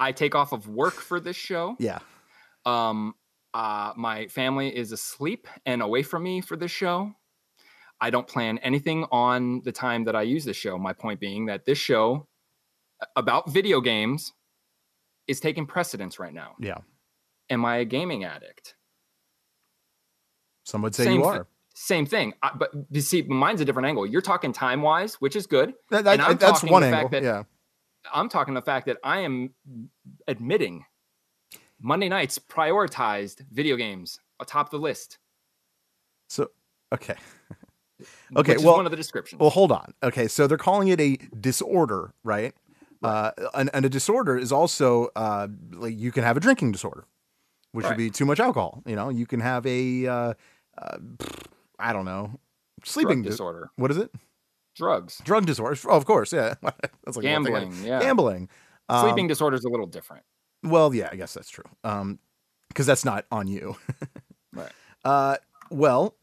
[0.00, 2.00] I take off of work for this show, yeah.
[2.66, 3.14] um
[3.54, 7.12] uh my family is asleep and away from me for this show
[8.00, 11.46] i don't plan anything on the time that i use this show my point being
[11.46, 12.26] that this show
[13.16, 14.32] about video games
[15.26, 16.78] is taking precedence right now Yeah.
[17.50, 18.74] am i a gaming addict
[20.64, 21.46] Some would say Same you are.
[21.74, 25.36] same thing I, but you see mine's a different angle you're talking time wise which
[25.36, 27.08] is good That- that- and I'm that's one angle.
[27.10, 27.42] that- yeah.
[28.12, 29.50] i'm talking the fact that i am
[30.26, 30.84] admitting
[31.82, 35.18] monday nights prioritized video games atop the list
[36.28, 36.50] So
[36.92, 37.16] okay.
[38.36, 39.92] Okay, well- one of the descriptions Well, hold on.
[40.02, 42.52] Okay, so they're calling it a disorder, right?
[43.02, 47.04] Uh, and, and a disorder is also uh, like you can have a drinking disorder,
[47.72, 48.82] which would be too much alcohol.
[48.86, 50.34] You know, you can have a uh,
[50.78, 50.98] uh,
[51.78, 52.38] I don't know,
[52.84, 54.10] sleeping Drug dis- disorder What is it?
[54.74, 55.76] drugs Drug disorder.
[55.86, 56.54] Oh, of course, yeah.
[56.62, 58.48] That's like one thing I- gambling yeah Gambling.
[58.88, 60.24] Um, sleeping disorder is a little different
[60.62, 61.64] Well, yeah, I guess that's true.
[61.84, 62.18] Um,
[62.68, 63.76] because that's not on you.
[64.54, 64.70] Right.
[65.02, 65.36] Uh,
[65.70, 66.14] well,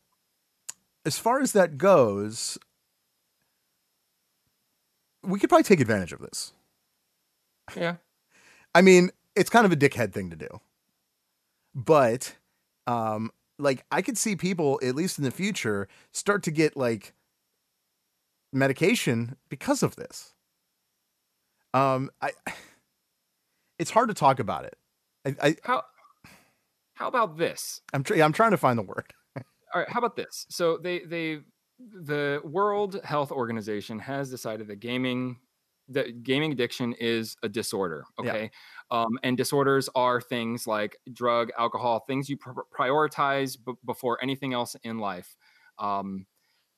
[1.04, 2.60] as far as that goes,
[5.24, 6.54] we could probably take advantage of this.
[7.76, 7.96] yeah
[8.76, 10.60] I mean, it's kind of a dickhead thing to do.
[11.74, 12.36] But
[12.86, 17.14] um like I could see people at least in the future start to get like
[18.54, 20.34] medication because of this.
[21.74, 22.32] Um I
[23.80, 24.76] it's hard to talk about it.
[25.26, 25.84] I, I how
[26.94, 29.14] how about this I'm tr- I'm trying to find the word.
[29.36, 29.44] all
[29.82, 31.40] right how about this so they they
[31.80, 35.38] the world health organization has decided that gaming
[35.88, 38.30] that gaming addiction is a disorder Yeah.
[38.32, 38.52] okay
[38.92, 44.54] um, and disorders are things like drug alcohol things you pr- prioritize b- before anything
[44.54, 45.36] else in life
[45.80, 46.26] um,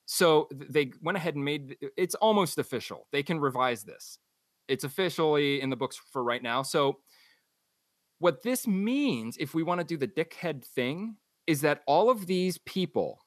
[0.06, 4.18] so they went ahead and made it's almost official they can revise this
[4.68, 6.98] it's officially in the books for right now so
[8.18, 12.26] what this means if we want to do the dickhead thing is that all of
[12.26, 13.18] these people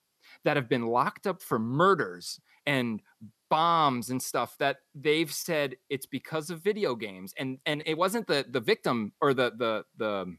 [0.44, 3.02] that have been locked up for murders and
[3.50, 8.26] bombs and stuff that they've said it's because of video games and and it wasn't
[8.28, 10.36] the the victim or the the the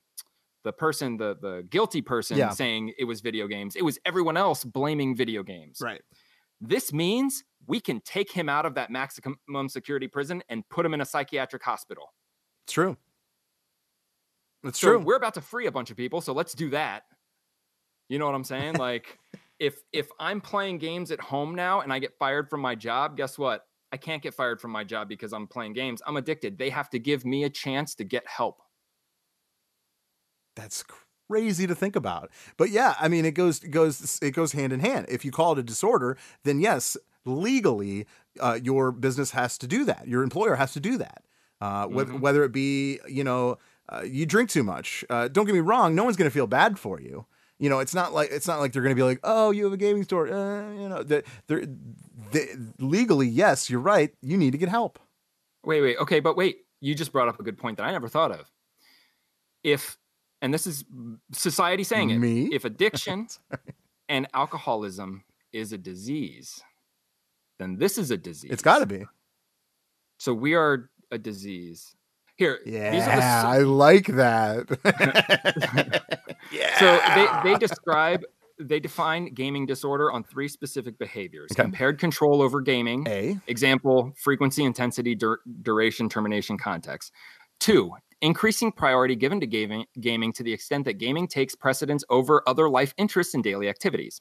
[0.64, 2.50] the person the the guilty person Yeah.
[2.50, 6.02] saying it was video games it was everyone else blaming video games Right.
[6.60, 10.94] This means we can take him out of that maximum security prison and put him
[10.94, 12.12] in a psychiatric hospital
[12.64, 12.96] It's true.
[14.64, 14.98] It's so true.
[14.98, 17.04] we're about to free a bunch of people, so let's do that.
[18.08, 18.74] You know what I'm saying?
[18.78, 19.18] like
[19.58, 23.16] if if I'm playing games at home now and I get fired from my job,
[23.16, 23.62] guess what?
[23.92, 26.02] I can't get fired from my job because I'm playing games.
[26.06, 26.58] I'm addicted.
[26.58, 28.60] They have to give me a chance to get help.
[30.56, 30.84] That's
[31.30, 32.30] crazy to think about.
[32.56, 35.06] But yeah, I mean, it goes it goes it goes hand in hand.
[35.08, 38.06] If you call it a disorder, then yes, legally,
[38.40, 40.08] uh, your business has to do that.
[40.08, 41.22] Your employer has to do that.
[41.60, 42.20] Uh, whether, Mhm.
[42.20, 43.58] whether it be you know
[43.88, 45.04] uh, you drink too much.
[45.08, 45.94] Uh, don't get me wrong.
[45.94, 47.24] No one's going to feel bad for you.
[47.58, 49.64] You know, it's not like it's not like they're going to be like, oh, you
[49.64, 50.26] have a gaming store.
[50.28, 51.64] Uh, you know, that they're,
[52.32, 52.48] they
[52.78, 54.12] legally, yes, you're right.
[54.20, 54.98] You need to get help.
[55.64, 58.08] Wait, wait, okay, but wait, you just brought up a good point that I never
[58.08, 58.50] thought of.
[59.62, 59.96] If
[60.46, 60.84] and this is
[61.32, 62.48] society saying it, Me?
[62.52, 63.26] if addiction
[64.08, 66.62] and alcoholism is a disease,
[67.58, 68.52] then this is a disease.
[68.52, 69.04] It's got to be.
[70.18, 71.96] So we are a disease.
[72.36, 74.66] Here, these are the Yeah, I like that.
[76.52, 76.76] yeah.
[76.78, 78.22] So they, they describe
[78.60, 81.64] they define gaming disorder on three specific behaviors: Okay.
[81.64, 83.36] impaired control over gaming, A.
[83.48, 87.10] example, frequency, intensity, dur- duration, termination, context.
[87.58, 87.90] Two,
[88.20, 92.68] increasing priority given to gaming, gaming to the extent that gaming takes precedence over other
[92.68, 94.20] life interests and daily activities.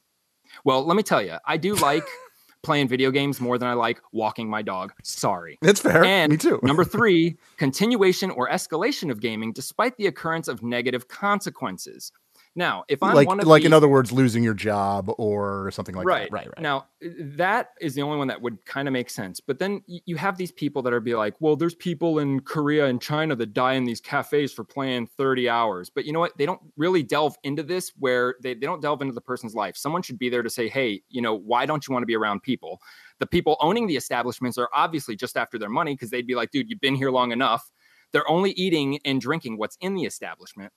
[0.64, 2.04] Well, let me tell you, I do like
[2.64, 4.93] playing video games more than I like walking my dog.
[5.04, 5.58] Sorry.
[5.62, 6.04] That's fair.
[6.04, 6.60] And Me too.
[6.64, 12.12] Number three, continuation or escalation of gaming despite the occurrence of negative consequences.
[12.58, 15.72] Now, if I'm like, one of like the, in other words, losing your job or
[15.72, 16.32] something like right, that.
[16.32, 16.62] Right, right.
[16.62, 19.41] Now, that is the only one that would kind of make sense.
[19.41, 22.86] But then you have these people that are be like, well, there's people in Korea
[22.86, 25.89] and China that die in these cafes for playing 30 hours.
[25.89, 26.38] But you know what?
[26.38, 29.76] They don't really delve into this where they, they don't delve into the person's life.
[29.76, 32.16] Someone should be there to say, hey, you know, why don't you want to be
[32.16, 32.80] around people?
[33.20, 36.51] The people owning the establishments are obviously just after their money because they'd be like,
[36.51, 37.70] dude, you've been here long enough.
[38.14, 40.72] They're only eating and drinking what's in the establishment.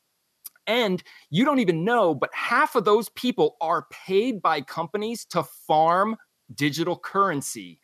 [0.68, 5.42] And you don't even know, but half of those people are paid by companies to
[5.42, 6.14] farm
[6.54, 7.80] digital currency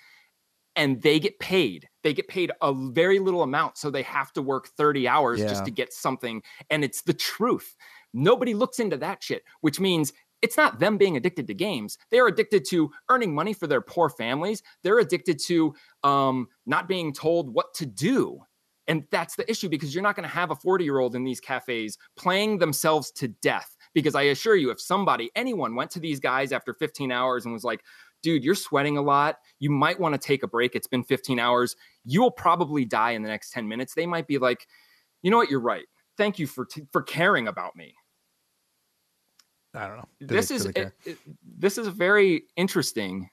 [0.76, 1.88] and they get paid.
[2.02, 3.78] They get paid a very little amount.
[3.78, 5.48] So they have to work 30 hours Yeah.
[5.48, 6.42] just to get something.
[6.70, 7.74] And it's the truth.
[8.12, 10.12] Nobody looks into that shit, which means
[10.42, 11.96] it's not them being addicted to games.
[12.10, 14.62] They're addicted to earning money for their poor families.
[14.82, 18.40] They're addicted to um, not being told what to do.
[18.86, 21.24] And that's the issue because you're not going to have a 40 year old in
[21.24, 23.76] these cafes playing themselves to death.
[23.94, 27.54] Because I assure you, if somebody, anyone went to these guys after 15 hours and
[27.54, 27.82] was like,
[28.22, 29.36] dude, you're sweating a lot.
[29.58, 30.74] You might want to take a break.
[30.74, 31.76] It's been 15 hours.
[32.04, 33.94] You will probably die in the next 10 minutes.
[33.94, 34.66] They might be like,
[35.22, 35.50] you know what?
[35.50, 35.84] You're right.
[36.16, 37.94] Thank you for t- for caring about me.
[39.74, 40.08] I don't know.
[40.20, 40.94] Do this they- is do they care?
[41.04, 41.18] it- it-
[41.58, 43.30] this is very interesting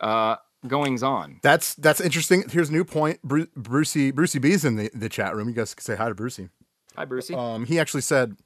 [0.00, 0.36] uh
[0.66, 1.40] goings on.
[1.42, 2.44] That's that's interesting.
[2.50, 3.22] Here's a new point.
[3.22, 5.48] Bru- Brucey Brucey B's in the, the chat room.
[5.48, 6.48] You guys can say hi to Brucey.
[6.96, 7.34] Hi, Brucey.
[7.34, 8.36] Um, he actually said,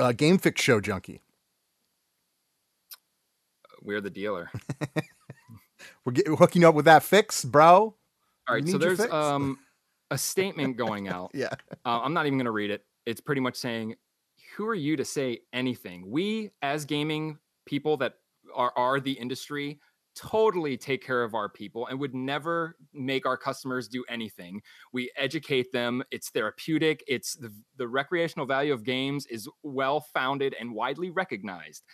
[0.00, 1.20] uh, "Game Fix Show Junkie."
[3.82, 4.50] We're the dealer.
[6.04, 7.94] We're, get, we're hooking you up with that fix, bro.
[8.48, 9.58] All right, so there's um
[10.10, 11.30] a statement going out.
[11.34, 11.48] Yeah.
[11.84, 12.84] Uh, I'm not even going to read it.
[13.06, 13.96] It's pretty much saying,
[14.56, 18.14] "Who are you to say anything?" We, as gaming people that
[18.54, 19.80] are are the industry,
[20.14, 24.60] totally take care of our people and would never make our customers do anything.
[24.92, 26.02] We educate them.
[26.10, 27.02] It's therapeutic.
[27.06, 31.84] It's the the recreational value of games is well founded and widely recognized.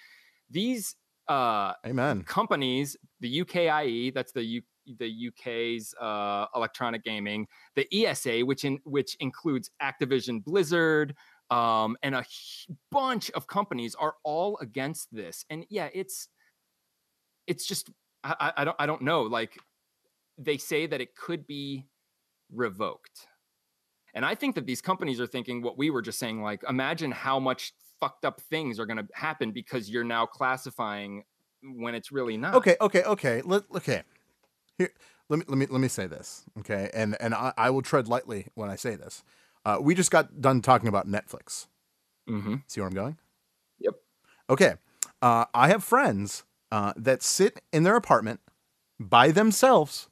[0.50, 0.96] These
[1.28, 2.22] uh, Amen.
[2.22, 4.62] companies, the UKIE, that's the U,
[4.98, 7.46] the UK's uh, electronic gaming,
[7.76, 11.14] the ESA, which in which includes Activision, Blizzard,
[11.50, 12.24] um, and a
[12.90, 15.44] bunch of companies, are all against this.
[15.50, 16.28] And yeah, it's
[17.46, 17.90] it's just
[18.22, 19.22] I, I don't I don't know.
[19.22, 19.58] Like
[20.38, 21.86] they say that it could be
[22.52, 23.26] revoked.
[24.14, 27.12] And I think that these companies are thinking what we were just saying like imagine
[27.12, 31.22] how much fucked up things are going to happen because you're now classifying
[31.62, 32.54] when it's really not.
[32.54, 33.42] Okay, okay, okay.
[33.44, 34.02] Let okay.
[34.78, 34.90] Here,
[35.28, 36.44] let me let me let me say this.
[36.58, 39.22] Okay, and and I, I will tread lightly when I say this.
[39.64, 41.66] Uh, we just got done talking about Netflix.
[42.28, 42.56] Mm-hmm.
[42.66, 43.18] See where I'm going?
[43.80, 43.94] Yep.
[44.48, 44.74] Okay.
[45.20, 48.40] Uh, I have friends uh, that sit in their apartment
[48.98, 50.08] by themselves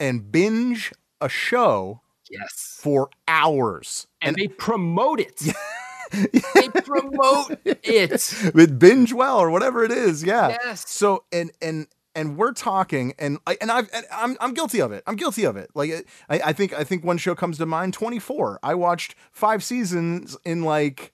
[0.00, 2.78] and binge a show Yes.
[2.82, 4.06] for hours.
[4.20, 5.40] And, they promote it.
[6.12, 8.34] they promote it.
[8.54, 10.24] with binge well or whatever it is.
[10.24, 10.48] Yeah.
[10.64, 10.88] Yes.
[10.88, 14.90] So and and and we're talking and I and I've and I'm I'm guilty of
[14.92, 15.04] it.
[15.06, 15.70] I'm guilty of it.
[15.74, 17.94] Like I, I think I think one show comes to mind.
[17.94, 18.58] Twenty four.
[18.62, 21.12] I watched five seasons in like.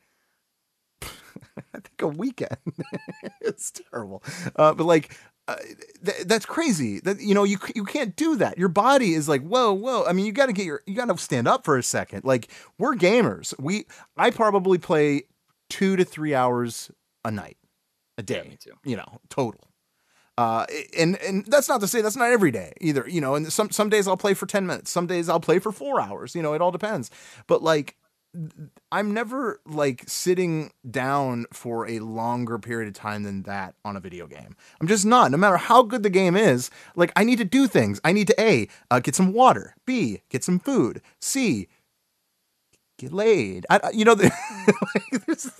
[1.74, 2.56] I think a weekend.
[3.40, 4.22] it's terrible,
[4.56, 5.16] uh, but like
[5.48, 5.56] uh,
[6.04, 7.00] th- that's crazy.
[7.00, 8.58] That you know you c- you can't do that.
[8.58, 10.04] Your body is like whoa whoa.
[10.04, 12.24] I mean you got to get your you got to stand up for a second.
[12.24, 13.54] Like we're gamers.
[13.58, 15.22] We I probably play
[15.68, 16.90] two to three hours
[17.24, 17.56] a night,
[18.18, 18.42] a day.
[18.44, 18.72] Yeah, me too.
[18.84, 19.68] You know total.
[20.38, 20.64] Uh,
[20.96, 23.06] and and that's not to say that's not every day either.
[23.08, 24.90] You know, and some some days I'll play for ten minutes.
[24.90, 26.34] Some days I'll play for four hours.
[26.34, 27.10] You know, it all depends.
[27.46, 27.96] But like
[28.90, 34.00] I'm never like sitting down for a longer period of time than that on a
[34.00, 34.56] video game.
[34.80, 35.30] I'm just not.
[35.30, 38.00] No matter how good the game is, like I need to do things.
[38.04, 39.74] I need to a uh, get some water.
[39.86, 41.02] B get some food.
[41.20, 41.68] C
[42.98, 43.66] get laid.
[43.68, 45.50] I, you know, like, there's-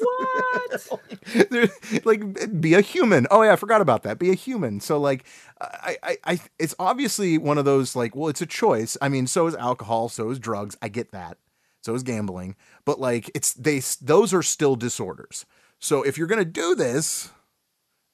[1.51, 1.69] there-
[2.05, 3.27] like be a human.
[3.31, 4.19] Oh yeah, I forgot about that.
[4.19, 4.81] Be a human.
[4.81, 5.25] So like,
[5.61, 8.97] I, I, I, it's obviously one of those like, well, it's a choice.
[9.03, 10.77] I mean, so is alcohol, so is drugs.
[10.81, 11.37] I get that.
[11.83, 12.57] So is gambling.
[12.85, 15.45] But like, it's they those are still disorders.
[15.79, 17.31] So if you're gonna do this,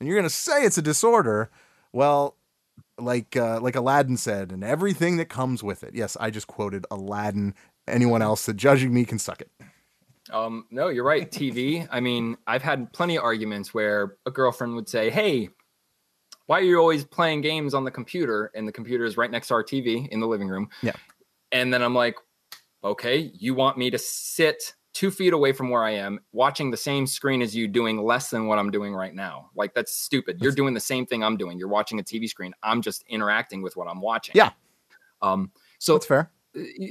[0.01, 1.51] and you're gonna say it's a disorder,
[1.93, 2.37] well,
[2.99, 5.95] like uh, like Aladdin said, and everything that comes with it.
[5.95, 7.55] Yes, I just quoted Aladdin.
[7.87, 9.51] Anyone else that judging me can suck it.
[10.31, 11.31] Um, no, you're right.
[11.31, 11.87] TV.
[11.91, 15.51] I mean, I've had plenty of arguments where a girlfriend would say, Hey,
[16.47, 18.51] why are you always playing games on the computer?
[18.55, 20.71] And the computer is right next to our TV in the living room.
[20.83, 20.95] Yeah.
[21.53, 22.17] And then I'm like,
[22.85, 26.77] Okay, you want me to sit two feet away from where I am, watching the
[26.77, 29.51] same screen as you, doing less than what I'm doing right now.
[29.55, 30.39] Like, that's stupid.
[30.41, 31.59] You're doing the same thing I'm doing.
[31.59, 32.53] You're watching a TV screen.
[32.63, 34.33] I'm just interacting with what I'm watching.
[34.35, 34.51] Yeah.
[35.23, 36.31] Um, so That's fair.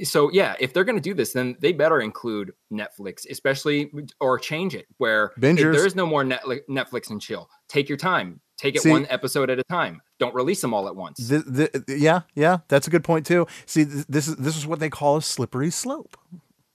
[0.04, 4.38] so yeah, if they're going to do this, then they better include Netflix, especially or
[4.38, 7.50] change it where there is no more Netflix and chill.
[7.68, 8.40] Take your time.
[8.58, 10.02] Take it See- one episode at a time.
[10.18, 11.28] Don't release them all at once.
[11.28, 13.46] Th- th- yeah, yeah, that's a good point too.
[13.66, 16.16] See, th- this is this is what they call a slippery slope.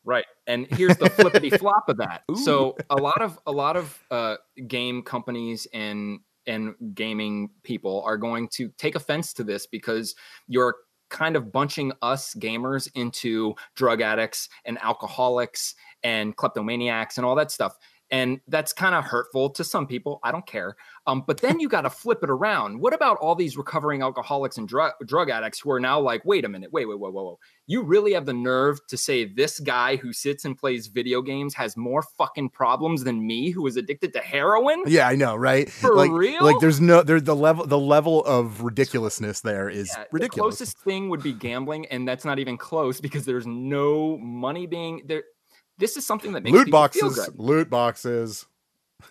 [0.06, 0.26] Right.
[0.48, 2.24] And here's the flippity flop of that.
[2.44, 4.36] So a lot of a lot of uh,
[4.68, 10.16] game companies and and gaming people are going to take offense to this because
[10.48, 10.76] you're
[11.10, 17.52] kind of bunching us gamers into drug addicts and alcoholics and kleptomaniacs and all that
[17.52, 17.78] stuff.
[18.14, 20.20] And that's kind of hurtful to some people.
[20.24, 20.76] I don't care.
[21.08, 22.80] Um, but then you got to flip it around.
[22.80, 26.46] What about all these recovering alcoholics and drug drug addicts who are now like, wait
[26.46, 27.38] a minute, wait, wait, wait, wait, wait.
[27.66, 31.56] You really have the nerve to say this guy who sits and plays video games
[31.56, 34.84] has more fucking problems than me, who is addicted to heroin?
[34.86, 35.68] Yeah, I know, right?
[35.72, 36.44] For like, real?
[36.44, 40.58] Like, there's no, there's the level, the level of ridiculousness there is Yeah, The ridiculous.
[40.58, 45.02] closest thing would be gambling, and that's not even close because there's no money being
[45.08, 45.24] there.
[45.84, 48.46] This is something that makes Loot people feel boxes, loot boxes.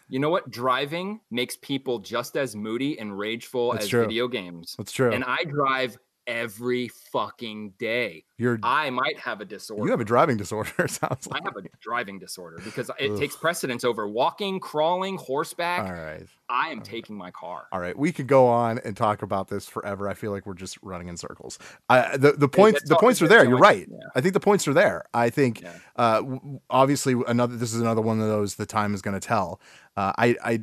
[0.08, 0.50] You know what?
[0.50, 4.00] Driving makes people just as moody and rageful That's as true.
[4.06, 4.74] video games.
[4.78, 5.12] That's true.
[5.12, 5.98] And I drive
[6.32, 8.24] every fucking day.
[8.38, 9.84] You're, I might have a disorder.
[9.84, 10.70] you have a driving disorder.
[10.88, 15.86] Sounds I have a driving disorder because it takes precedence over walking, crawling, horseback.
[15.86, 16.26] All right.
[16.48, 17.66] I am taking my car.
[17.72, 20.08] All right, we could go on and talk about this forever.
[20.08, 21.58] I feel like we're just running in circles.
[21.88, 23.44] I, the the points that's the all- points are there.
[23.44, 23.86] You're right.
[23.90, 23.96] yeah.
[24.14, 25.04] I think the points are there.
[25.14, 25.72] I think Yeah.
[25.96, 26.22] uh,
[26.70, 29.60] obviously another this is another one of those the time is going to tell.
[29.96, 30.52] Uh, I I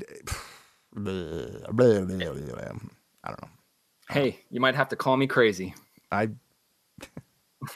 [0.96, 1.00] I
[3.32, 3.50] don't know.
[4.10, 5.74] Hey, you might have to call me crazy.
[6.12, 6.30] I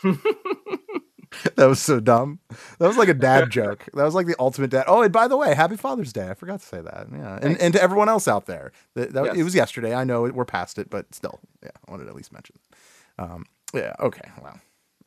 [0.03, 2.39] that was so dumb.
[2.79, 3.85] That was like a dad joke.
[3.93, 4.85] That was like the ultimate dad.
[4.87, 6.29] Oh, and by the way, happy Father's Day.
[6.29, 7.07] I forgot to say that.
[7.11, 7.61] Yeah, and, Thanks.
[7.61, 9.93] and to everyone else out there, that, that- it was yesterday.
[9.93, 12.55] I know we're past it, but still, yeah, I wanted to at least mention.
[13.19, 13.93] Um, yeah.
[13.99, 14.29] Okay.
[14.41, 14.59] Well,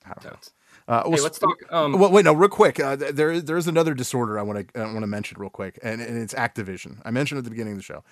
[0.05, 0.31] I don't know.
[0.31, 0.51] Totes.
[0.89, 1.57] Uh, Hey, let's talk.
[1.71, 2.79] Um, well, wait, no, real quick.
[2.79, 6.01] Uh, there, there's another disorder I want to, I want to mention real quick, and,
[6.01, 6.99] and it's Activision.
[7.05, 8.05] I mentioned at the beginning of the show.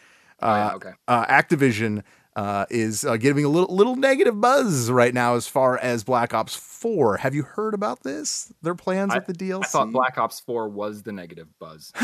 [0.42, 0.90] oh, yeah, Uh, okay.
[1.06, 2.02] uh, Activision
[2.36, 6.34] uh, is uh, giving a little, little negative buzz right now as far as Black
[6.34, 7.16] Ops Four.
[7.18, 8.52] Have you heard about this?
[8.62, 9.64] Their plans with the DLC.
[9.64, 11.92] I thought Black Ops 4 was the negative buzz.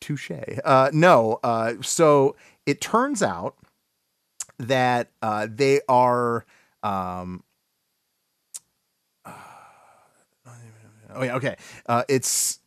[0.00, 0.30] Touche.
[0.64, 1.40] Uh, no.
[1.42, 3.56] Uh, so it turns out
[4.58, 6.44] that uh, they are.
[6.82, 7.42] Um,
[9.26, 9.32] oh
[11.22, 11.36] yeah.
[11.36, 11.56] Okay.
[11.86, 12.60] Uh, it's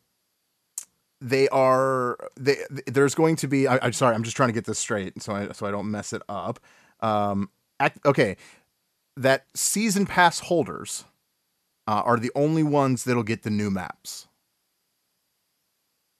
[1.20, 2.56] they are they
[2.86, 5.34] there's going to be I, i'm sorry i'm just trying to get this straight so
[5.34, 6.60] i so i don't mess it up.
[7.00, 8.36] Um act, okay
[9.16, 11.04] that season pass holders
[11.86, 14.28] uh, are the only ones that'll get the new maps.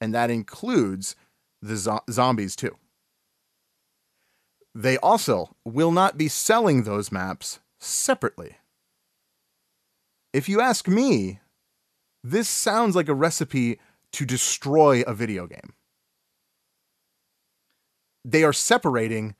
[0.00, 1.16] And that includes
[1.62, 2.76] the zo- zombies too.
[4.74, 8.56] They also will not be selling those maps separately.
[10.32, 11.40] If you ask me
[12.22, 13.78] this sounds like a recipe
[14.12, 15.74] to destroy a video game.
[18.24, 19.34] They are separating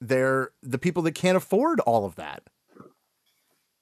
[0.00, 2.42] their the people that can't afford all of that.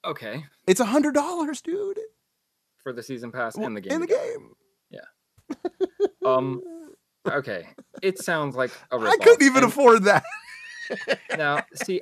[0.05, 0.45] Okay.
[0.67, 1.99] It's a hundred dollars, dude,
[2.83, 3.93] For the season pass and the game.
[3.93, 4.55] in the game.
[6.25, 6.63] Um,
[7.27, 7.67] okay.
[8.03, 9.09] It sounds like a I ripoff.
[9.09, 10.25] I couldn't even And afford that.
[11.37, 12.01] Now, see,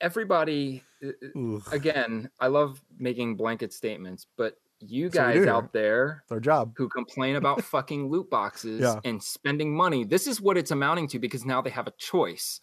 [0.00, 5.48] everybody, uh, Ugh, again, I love making blanket statements, but you guys do.
[5.50, 6.72] out there our job.
[6.76, 9.00] who complain about fucking loot boxes Yeah.
[9.04, 10.04] and spending money.
[10.04, 12.60] This is what it's amounting to because now they have a choice.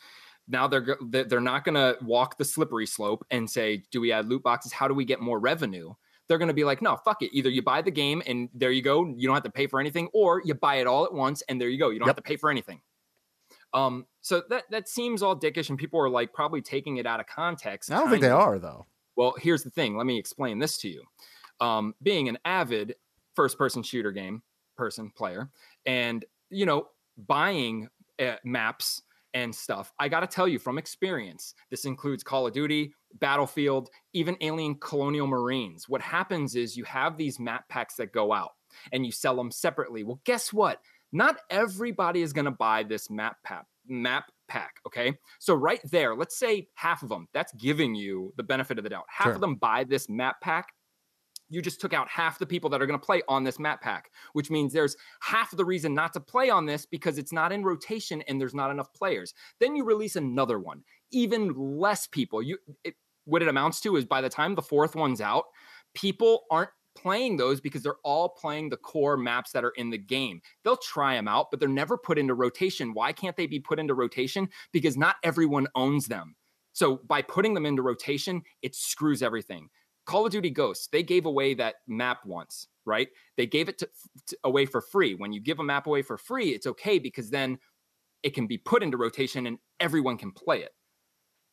[0.47, 4.11] Now they're they- they're not going to walk the slippery slope and say, "Do we
[4.11, 4.71] add loot boxes?
[4.71, 5.93] How do we get more revenue?"
[6.27, 7.33] They're going to be like, "No, fuck it.
[7.33, 9.79] Either you buy the game and there you go, you don't have to pay for
[9.79, 12.15] anything, or you buy it all at once and there you go, you don't Yep.
[12.17, 12.81] have to pay for anything."
[13.73, 17.19] Um, so that that seems all dickish, and people are like probably taking it out
[17.19, 17.91] of context.
[17.91, 18.39] I don't think they of.
[18.39, 18.85] are though.
[19.17, 19.97] Well, here's the thing.
[19.97, 21.03] Let me explain this to you.
[21.59, 22.95] Um, being an avid
[23.35, 24.41] first person shooter game
[24.75, 25.49] person player
[25.85, 26.87] and, you know,
[27.27, 27.89] buying
[28.19, 29.01] uh, maps
[29.33, 33.89] and stuff, I got to tell you from experience, this includes Call of Duty, Battlefield,
[34.13, 35.89] even Alien Colonial Marines.
[35.89, 38.51] What happens is you have these map packs that go out
[38.91, 40.03] and you sell them separately.
[40.03, 40.81] Well, guess what?
[41.11, 43.65] Not everybody is to buy this map pack.
[43.87, 45.13] Map pack, okay?
[45.39, 47.27] So right there, let's say half of them.
[47.33, 49.05] That's giving you the benefit of the doubt.
[49.07, 49.35] Half Sure.
[49.35, 50.73] of them buy this map pack.
[51.49, 53.81] You just took out half the people that are going to play on this map
[53.81, 57.51] pack, which means there's half the reason not to play on this because it's not
[57.51, 59.33] in rotation and there's not enough players.
[59.59, 62.41] Then you release another one, even less people.
[62.41, 62.95] You it,
[63.25, 65.45] what it amounts to is by the time the fourth one's out,
[65.93, 69.97] people aren't playing those because they're all playing the core maps that are in the
[69.97, 70.41] game.
[70.63, 72.93] They'll try them out, but they're never put into rotation.
[72.93, 74.49] Why can't they be put into rotation?
[74.71, 76.35] Because not everyone owns them.
[76.73, 79.69] So by putting them into rotation, it screws everything.
[80.07, 83.09] Call of Duty Ghosts, they gave away that map once, right?
[83.35, 83.89] They gave it to,
[84.27, 85.13] to- away for free.
[85.13, 87.59] When you give a map away for free, it's okay because then
[88.23, 90.71] it can be put into rotation and everyone can play it.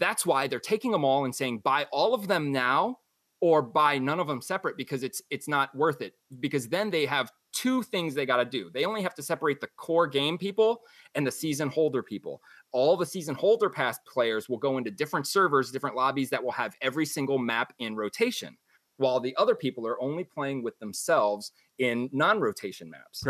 [0.00, 2.98] That's why they're taking them all and saying buy all of them now
[3.40, 7.06] or buy none of them separate because it's it's not worth it because then they
[7.06, 8.70] have two things they got to do.
[8.74, 10.82] They only have to separate the core game people
[11.14, 12.42] and the season holder people.
[12.72, 16.52] All the season holder pass players will go into different servers, different lobbies that will
[16.52, 18.56] have every single map in rotation.
[18.98, 23.24] while the other people are only playing with themselves in non-rotation maps.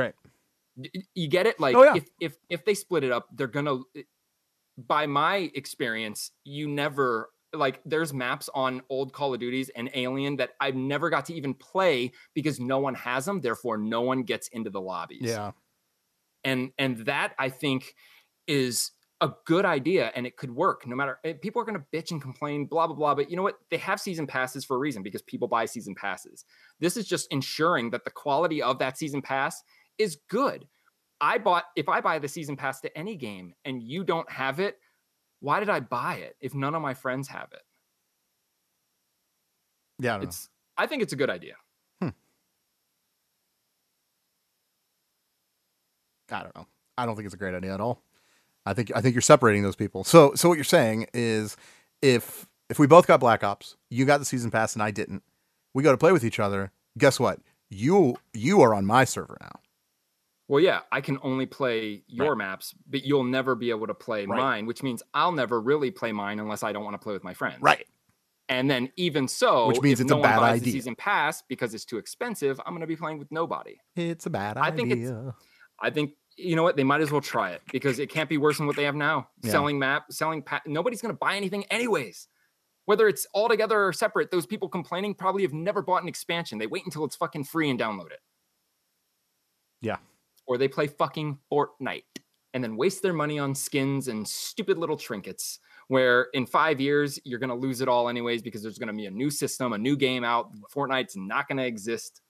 [0.76, 1.58] Y- You get it?
[1.58, 1.94] Like Oh, yeah.
[1.96, 3.78] if if if they split it up, they're gonna.
[3.96, 4.02] Eh,
[4.76, 7.80] by my experience, you never like.
[7.84, 11.54] There's maps on old Call of Duties and Alien that I've never got to even
[11.54, 13.40] play because no one has them.
[13.40, 15.52] Therefore, no one gets into the lobbies Yeah.
[16.44, 17.94] and and that i think
[18.46, 18.90] is
[19.20, 22.10] a good idea and it could work no matter eh, people are going to bitch
[22.10, 24.78] and complain blah blah blah but you know what they have season passes for a
[24.78, 26.44] reason because people buy season passes
[26.80, 29.62] this is just ensuring that the quality of that season pass
[29.96, 30.66] is good
[31.20, 34.60] i bought if i buy the season pass to any game and you don't have
[34.60, 34.78] it
[35.44, 37.62] why did i buy it if none of my friends have it
[39.98, 40.10] Yeah.
[40.10, 40.28] I don't know.
[40.28, 41.54] it's i think it's a good idea
[42.00, 42.08] hmm.
[46.30, 46.66] I don't know.
[46.96, 48.02] I don't think it's a great idea at all.
[48.66, 50.04] I think I think you're separating those people.
[50.04, 51.56] So so what you're saying is
[52.00, 55.22] if if we both got Black Ops, you got the season pass and I didn't,
[55.74, 56.72] we go to play with each other.
[56.96, 57.40] Guess what?
[57.68, 59.60] You you are on my server now.
[60.46, 62.38] Well, yeah, I can only play your Right.
[62.38, 64.38] maps, but you'll never be able to play Right.
[64.38, 67.24] mine, which means I'll never really play mine unless I don't want to play with
[67.24, 67.62] my friends.
[67.62, 67.86] Right.
[68.50, 70.70] And then even so, Which means it's no a bad idea.
[70.72, 73.78] season pass because it's too expensive, I'm going to be playing with nobody.
[73.96, 74.76] It's a bad I idea.
[74.76, 75.34] think it's-
[75.80, 78.36] I think you know what they might as well try it because it can't be
[78.36, 79.30] worse than what they have now.
[79.42, 79.50] Yeah.
[79.52, 82.28] Selling map, selling pa- nobody's going to buy anything anyways.
[82.86, 86.58] Whether it's all together or separate, those people complaining probably have never bought an expansion.
[86.58, 88.20] They wait until it's fucking free and download it.
[89.80, 89.96] Yeah.
[90.46, 92.02] Or they play fucking Fortnite
[92.52, 97.18] and then waste their money on skins and stupid little trinkets where in five years
[97.24, 99.72] you're going to lose it all anyways because there's going to be a new system,
[99.72, 100.50] a new game out.
[100.74, 102.20] Fortnite's not going to exist.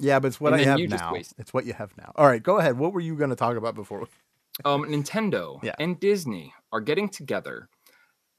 [0.00, 1.14] yeah, but it's what and I have now.
[1.38, 2.12] It's what you have now.
[2.16, 2.78] All right, go ahead.
[2.78, 4.08] What were you going to talk about before?
[4.64, 5.74] um, Nintendo Yeah.
[5.78, 7.68] and Disney are getting together,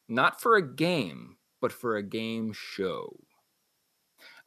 [0.09, 3.15] not for a game, but for a game show.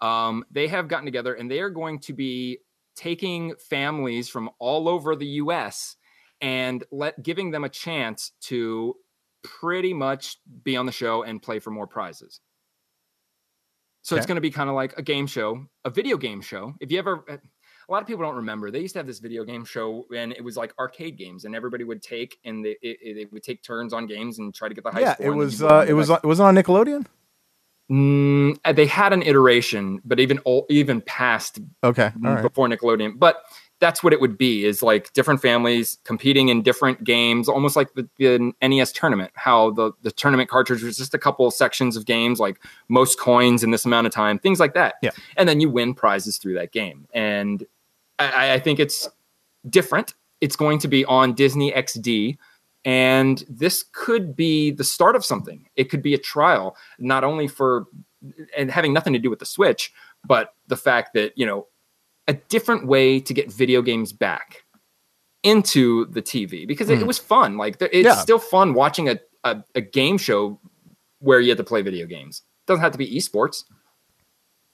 [0.01, 2.59] Um, they have gotten together and they are going to be
[2.99, 5.97] taking families from all over the U.S.
[6.41, 8.95] and let giving them a chance to
[9.43, 12.41] pretty much be on the show and play for more prizes.
[14.03, 16.75] So it's going to be kind of like a game show, a video game show.
[16.81, 19.45] If you ever, a lot of people don't remember, they used to have this video
[19.45, 22.99] game show and it was like arcade games, and everybody would take and they, it,
[23.03, 25.27] it- they would take turns on games and try to get the high yeah, score.
[25.27, 27.07] it was you go on uh, it was on- was it on Nickelodeon?
[27.91, 32.11] Mm, uh, they had an iteration, but even even past Okay.
[32.21, 32.43] Right.
[32.43, 33.19] before Nickelodeon.
[33.19, 33.43] But
[33.81, 37.95] that's what it would be: is like different families competing in different games, almost like
[37.95, 39.31] the, the NES tournament.
[39.35, 43.19] How the the tournament cartridge was just a couple of sections of games, like most
[43.19, 44.97] coins in this amount of time, things like that.
[45.01, 45.11] Yeah.
[45.39, 47.09] and then you win prizes through that game.
[47.15, 47.65] And
[48.19, 49.09] I, I think it's
[49.71, 50.15] different.
[50.41, 52.37] It's going to be on Disney XD.
[52.85, 55.69] And this could be the start of something.
[55.77, 57.87] It could be a trial, not only for
[58.57, 59.93] and having nothing to do with the Switch,
[60.27, 61.67] but the fact that, you know,
[62.27, 64.65] a different way to get video games back
[65.43, 67.03] into the TV because it, Hmm.
[67.03, 67.57] it was fun.
[67.57, 68.15] Like it's Yeah.
[68.17, 70.61] still fun watching a, a, a game show
[71.21, 72.43] where you have to play video games.
[72.67, 73.65] It doesn't have to be esports.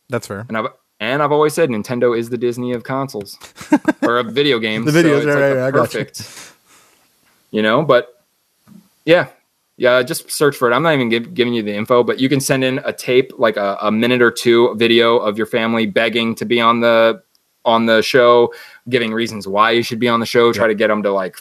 [0.09, 0.45] That's fair.
[0.49, 0.67] And I've
[1.01, 3.39] and I've always said Nintendo is the Disney of consoles
[4.03, 4.87] or of video games.
[4.87, 6.01] The so videos, it's right, like right, the I got you.
[6.05, 6.54] perfect.
[7.55, 8.21] You know, but
[9.05, 9.29] yeah,
[9.77, 10.03] yeah.
[10.03, 10.75] Just search for it.
[10.75, 13.31] I'm not even give, giving you the info, but you can send in a tape,
[13.39, 17.23] like a, a minute or two video of your family begging to be on the
[17.65, 18.53] on the show,
[18.89, 20.53] giving reasons why you should be on the show.
[20.53, 21.37] Try to get them to like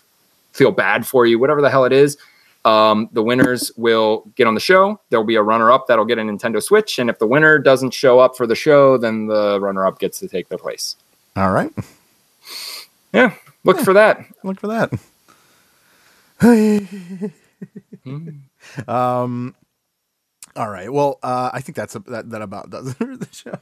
[0.51, 2.15] feel bad for you, whatever the hell it is.
[2.63, 5.01] Um, the winners will get on the show.
[5.09, 6.99] There will be a runner up that'll get a Nintendo Switch.
[6.99, 10.19] And if the winner doesn't show up for the show, then the runner up gets
[10.19, 10.95] to take their place.
[11.35, 11.73] All right.
[13.13, 13.33] Yeah,
[13.63, 14.23] look for that.
[14.43, 14.93] Look for that.
[18.87, 19.55] um.
[20.55, 20.91] All right.
[20.91, 23.57] Well, uh, I think that's a, that that about does it for the show.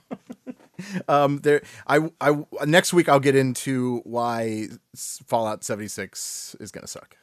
[1.08, 1.40] um.
[1.40, 1.62] There.
[1.88, 2.10] I.
[2.20, 2.44] I.
[2.66, 7.18] Next week I'll get into why Fallout seventy six is gonna suck.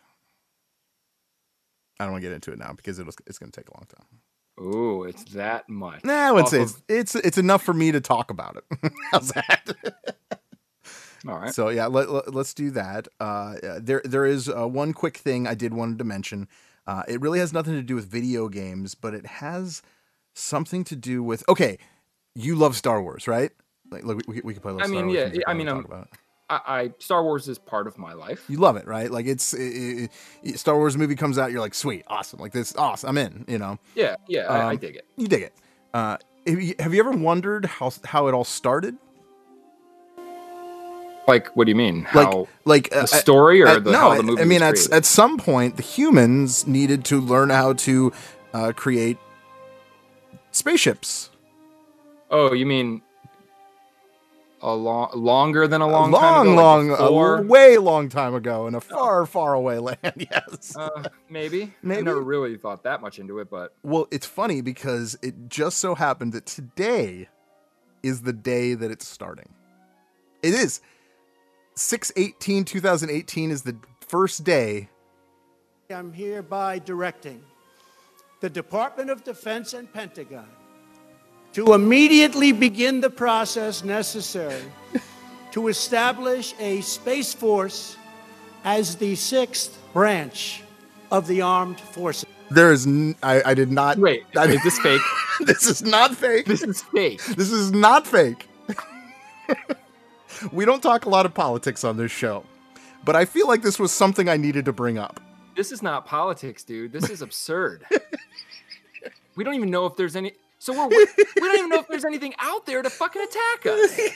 [2.00, 3.74] I don't want to get into it now because it'll, it's going to take a
[3.74, 4.20] long time.
[4.60, 6.04] Oh, it's that much.
[6.04, 8.92] Nah, I say Off it's, it's it's enough for me to talk about it.
[9.12, 9.70] How's that?
[11.26, 11.52] All right.
[11.52, 13.08] So yeah, let, let, us do that.
[13.18, 16.48] Uh, there there is uh, one quick thing I did wanted to mention.
[16.86, 19.82] Uh, it really has nothing to do with video games, but it has
[20.34, 21.44] something to do with.
[21.48, 21.78] Okay,
[22.34, 23.50] you love Star Wars, right?
[23.90, 24.74] Like, look, we, we, can play.
[24.80, 26.08] I mean, yeah, I mean, um, about.
[26.50, 28.44] I, I Star Wars is part of my life.
[28.48, 29.10] you love it, right?
[29.10, 30.10] Like it's it,
[30.42, 33.44] it, Star Wars movie comes out, you're like, sweet, awesome, like this, awesome, I'm in.
[33.48, 35.06] You know, Yeah, yeah, I, I Um, dig it.
[35.16, 35.54] you dig it.
[35.92, 36.16] Uh,
[36.46, 38.96] have you, have you ever wondered how how it all started?
[41.28, 42.04] Like, what do you mean?
[42.14, 44.40] Like, How like the uh, story or at- the no, how I- the movie?
[44.42, 44.92] I mean, at created?
[44.94, 48.12] at some point, the humans needed to learn how to
[48.54, 49.18] uh, create
[50.52, 51.28] spaceships.
[52.30, 53.02] Oh, you mean
[54.62, 56.50] a long longer than a long, long, time ago?
[56.54, 57.38] like long, before?
[57.38, 59.98] a way long time ago in a far, far away land.
[60.16, 60.74] Yes.
[60.76, 61.74] Uh, maybe.
[61.82, 61.98] Maybe.
[62.00, 65.78] I never really thought that much into it, but Well, it's funny because it just
[65.78, 67.28] so happened that today
[68.02, 69.48] is the day that it's starting.
[70.42, 70.80] It is
[71.78, 73.76] 618 2018 is the
[74.06, 74.88] first day.
[75.90, 77.42] I'm hereby directing
[78.40, 80.48] the Department of Defense and Pentagon
[81.52, 84.62] to immediately begin the process necessary
[85.52, 87.96] to establish a Space Force
[88.64, 90.62] as the sixth branch
[91.10, 92.26] of the armed forces.
[92.50, 95.00] There is n- I, I did not wait, I, is this fake?
[95.40, 96.46] this is not fake.
[96.46, 97.24] this is fake.
[97.24, 98.46] This is not fake.
[100.52, 102.44] we don't talk a lot of politics on this show,
[103.04, 105.20] but I feel like this was something I needed to bring up.
[105.56, 106.92] This is not politics, dude.
[106.92, 107.84] This is absurd.
[109.36, 110.32] we don't even know if there's any.
[110.60, 111.06] So we're we
[111.36, 114.00] don't even know if there's anything out there to fucking attack us.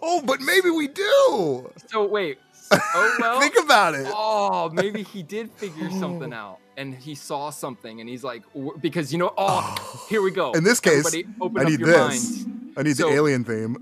[0.00, 1.70] Oh, but maybe we do.
[1.88, 2.38] So wait.
[2.94, 3.38] Oh well.
[3.38, 4.06] Think about it.
[4.08, 8.44] Oh, maybe he did figure something out, and he saw something, and he's like,
[8.80, 10.52] because you know, oh, here we go.
[10.52, 11.98] In this case, I up need your this.
[11.98, 12.46] minds.
[12.76, 13.76] I need So- the alien theme.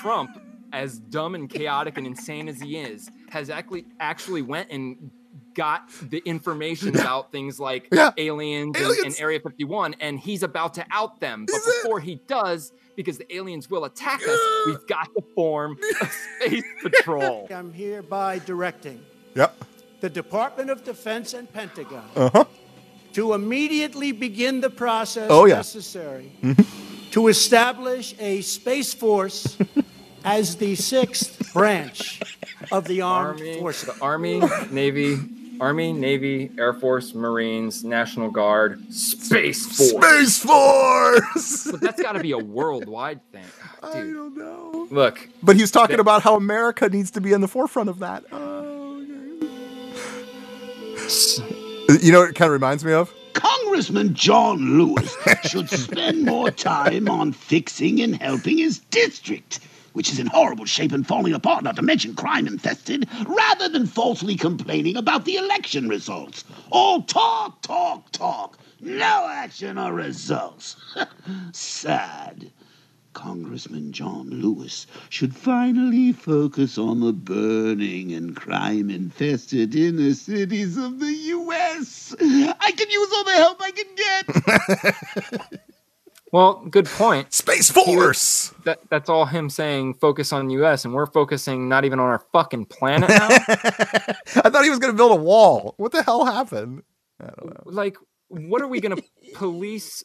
[0.00, 0.30] Trump,
[0.72, 5.10] as dumb and chaotic and insane as he is, has actually actually went and
[5.54, 8.12] got the information about things like Yeah.
[8.16, 9.04] aliens, and- Aliens.
[9.04, 11.44] And, Area 51, and he's about to out them.
[11.46, 11.82] But Is it?
[11.82, 16.62] before he does, because the aliens will attack us, we've got to form a space
[16.82, 17.48] patrol.
[17.54, 19.00] I'm hereby directing
[19.34, 19.64] Yep.
[20.00, 22.44] the Department of Defense and Pentagon Uh huh.
[23.14, 25.56] to immediately begin the process Oh, yeah.
[25.56, 26.30] necessary
[27.12, 29.56] to establish a Space Force
[30.24, 32.20] as the sixth branch
[32.70, 33.94] of the armed Army, forces.
[33.94, 35.18] the Army, Navy,
[35.60, 39.90] Army, Navy, Air Force, Marines, National Guard, Space Force.
[40.06, 41.66] Space Force.
[41.70, 43.44] But that's got to be a worldwide thing,
[43.82, 44.88] I ah, don't know.
[44.90, 47.98] Look, But he's talking That- about how America needs to be in the forefront of
[48.00, 48.24] that.
[48.32, 49.02] Oh,
[51.92, 52.06] okay.
[52.06, 53.12] You know what it kind of reminds me of?
[53.32, 55.16] Congressman John Lewis
[55.48, 59.60] should spend more time on fixing and helping his district,
[59.92, 63.86] which is in horrible shape and falling apart, not to mention crime infested, rather than
[63.86, 66.44] falsely complaining about the election results.
[66.70, 68.58] All talk, talk, talk.
[68.80, 70.76] No action or results.
[71.52, 72.50] Sad.
[73.12, 81.00] Congressman John Lewis should finally focus on the burning and crime infested inner cities of
[81.00, 82.14] the U.S.
[82.20, 84.94] I can use all the help I can
[85.42, 85.60] get.
[86.32, 87.32] well, good point.
[87.32, 88.52] Space Force.
[88.64, 89.94] That that's all him saying.
[89.94, 90.84] Focus on U.S.
[90.84, 93.28] and we're focusing not even on our fucking planet now.
[93.30, 95.74] I thought he was going to build a wall.
[95.76, 96.82] What the hell happened?
[97.20, 97.62] I don't know.
[97.66, 97.96] like,
[98.28, 98.96] what are we gonna
[99.34, 100.04] police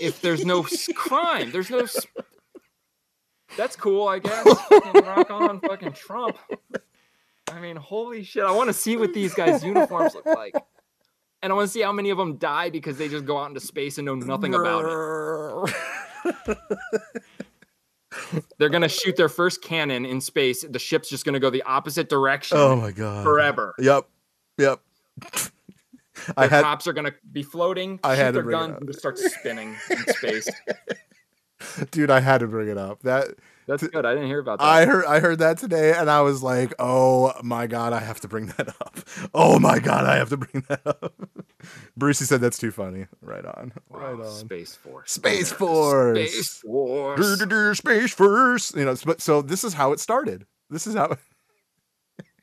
[0.00, 1.52] if there's no crime?
[1.52, 1.80] There's no.
[1.80, 2.06] s-
[3.56, 4.46] That's cool, I guess.
[4.94, 6.36] Rock on, fucking Trump.
[7.50, 8.44] I mean, holy shit!
[8.44, 10.54] I want to see what these guys' uniforms look like,
[11.42, 13.48] and I want to see how many of them die because they just go out
[13.48, 14.84] into space and know nothing about
[15.66, 15.74] it.
[18.58, 20.64] They're gonna shoot their first cannon in space.
[20.68, 23.22] The ship's just gonna go the opposite direction Oh my god.
[23.22, 23.74] forever.
[23.78, 24.08] Yep.
[24.58, 24.80] Yep.
[26.36, 28.00] I had cops are gonna be floating.
[28.02, 30.48] I shoot had their guns and just start spinning in space.
[31.90, 33.02] dude, I had to bring it up.
[33.02, 33.28] That
[33.66, 34.04] That's good.
[34.06, 34.64] I didn't hear about that.
[34.64, 38.20] I heard I heard that today and I was like, "Oh my god, I have
[38.20, 38.98] to bring that up.
[39.34, 41.12] Oh my god, I have to bring that up."
[41.96, 43.06] Brucey said that's too funny.
[43.20, 43.72] Right on.
[43.90, 44.30] Right Wow, on.
[44.30, 45.12] Space Force.
[45.12, 46.18] Space Force.
[46.18, 47.78] Space Force.
[47.78, 48.74] Space Force.
[48.74, 50.46] You know, but so this is how it started.
[50.70, 51.16] This is how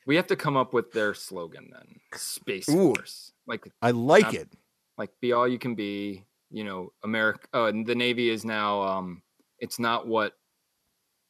[0.05, 1.99] We have to come up with their slogan then.
[2.13, 2.93] Space Ooh.
[2.95, 3.31] Force.
[3.47, 4.49] Like I like Not- it.
[4.97, 9.21] like be all you can be, you know, America uh, the Navy is now um
[9.59, 10.33] it's not what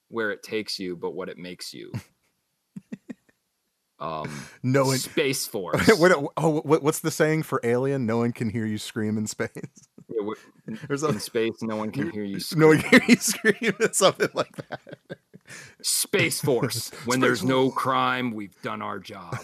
[0.10, 1.92] where it takes you, but what it makes you.
[4.00, 4.30] um
[4.64, 5.88] No one Space Force.
[6.00, 8.06] what, oh, what, what's the saying for alien?
[8.06, 9.50] No one can hear you scream in space.
[10.08, 10.34] Yeah,
[10.88, 12.40] There's in a, space, no one can hear you.
[12.56, 13.74] no one can hear you scream.
[13.92, 14.80] Something like that.
[15.82, 16.90] Space Force.
[17.06, 19.38] When there's no crime, we've done our job.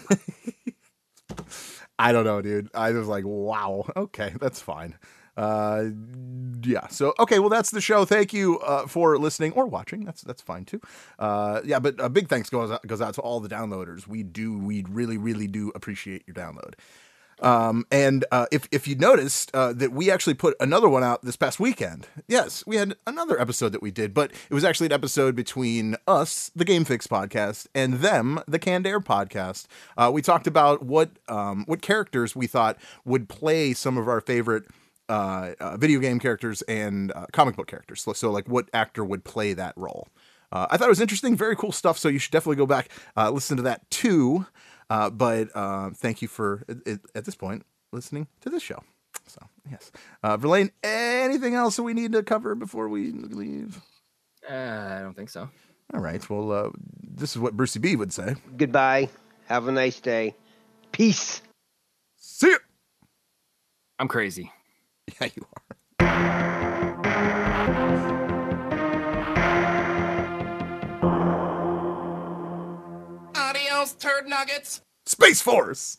[1.98, 2.68] I don't know, dude.
[2.74, 4.96] I was like, wow, okay, that's fine.
[5.36, 5.84] Uh,
[6.62, 6.86] yeah.
[6.88, 8.04] So okay, well, that's the show.
[8.04, 10.04] Thank you uh, for listening or watching.
[10.04, 10.80] That's that's fine too.
[11.18, 14.06] Uh, yeah, but a big thanks goes out, goes out to all the downloaders.
[14.06, 16.74] We do, we really, really do appreciate your download.
[17.40, 21.24] Um, and uh, if if you noticed uh, that we actually put another one out
[21.24, 24.86] this past weekend, yes, we had another episode that we did, but it was actually
[24.86, 29.66] an episode between us, the Game Fix podcast, and them, the Canned Air podcast.
[29.96, 34.20] Uh, we talked about what um, what characters we thought would play some of our
[34.20, 34.64] favorite
[35.08, 38.02] uh, uh, video game characters and uh, comic book characters.
[38.02, 40.08] So, so, like, what actor would play that role?
[40.52, 41.98] Uh, I thought it was interesting, very cool stuff.
[41.98, 44.46] So you should definitely go back uh, listen to that too.
[44.90, 48.82] Uh, but uh, thank you for at, at this point listening to this show.
[49.26, 49.90] So yes,
[50.22, 53.80] uh, Verlaine, anything else that we need to cover before we leave?
[54.48, 55.48] Uh, I don't think so.
[55.94, 56.28] All right.
[56.28, 56.70] Well, uh,
[57.02, 58.34] this is what Brucey B would say.
[58.56, 59.08] Goodbye.
[59.46, 60.34] Have a nice day.
[60.90, 61.42] Peace.
[62.16, 62.56] See ya.
[63.98, 64.52] I'm crazy.
[65.20, 65.62] Yeah, you are.
[73.34, 74.80] Adios, turd nuggets.
[75.06, 75.98] Space Force.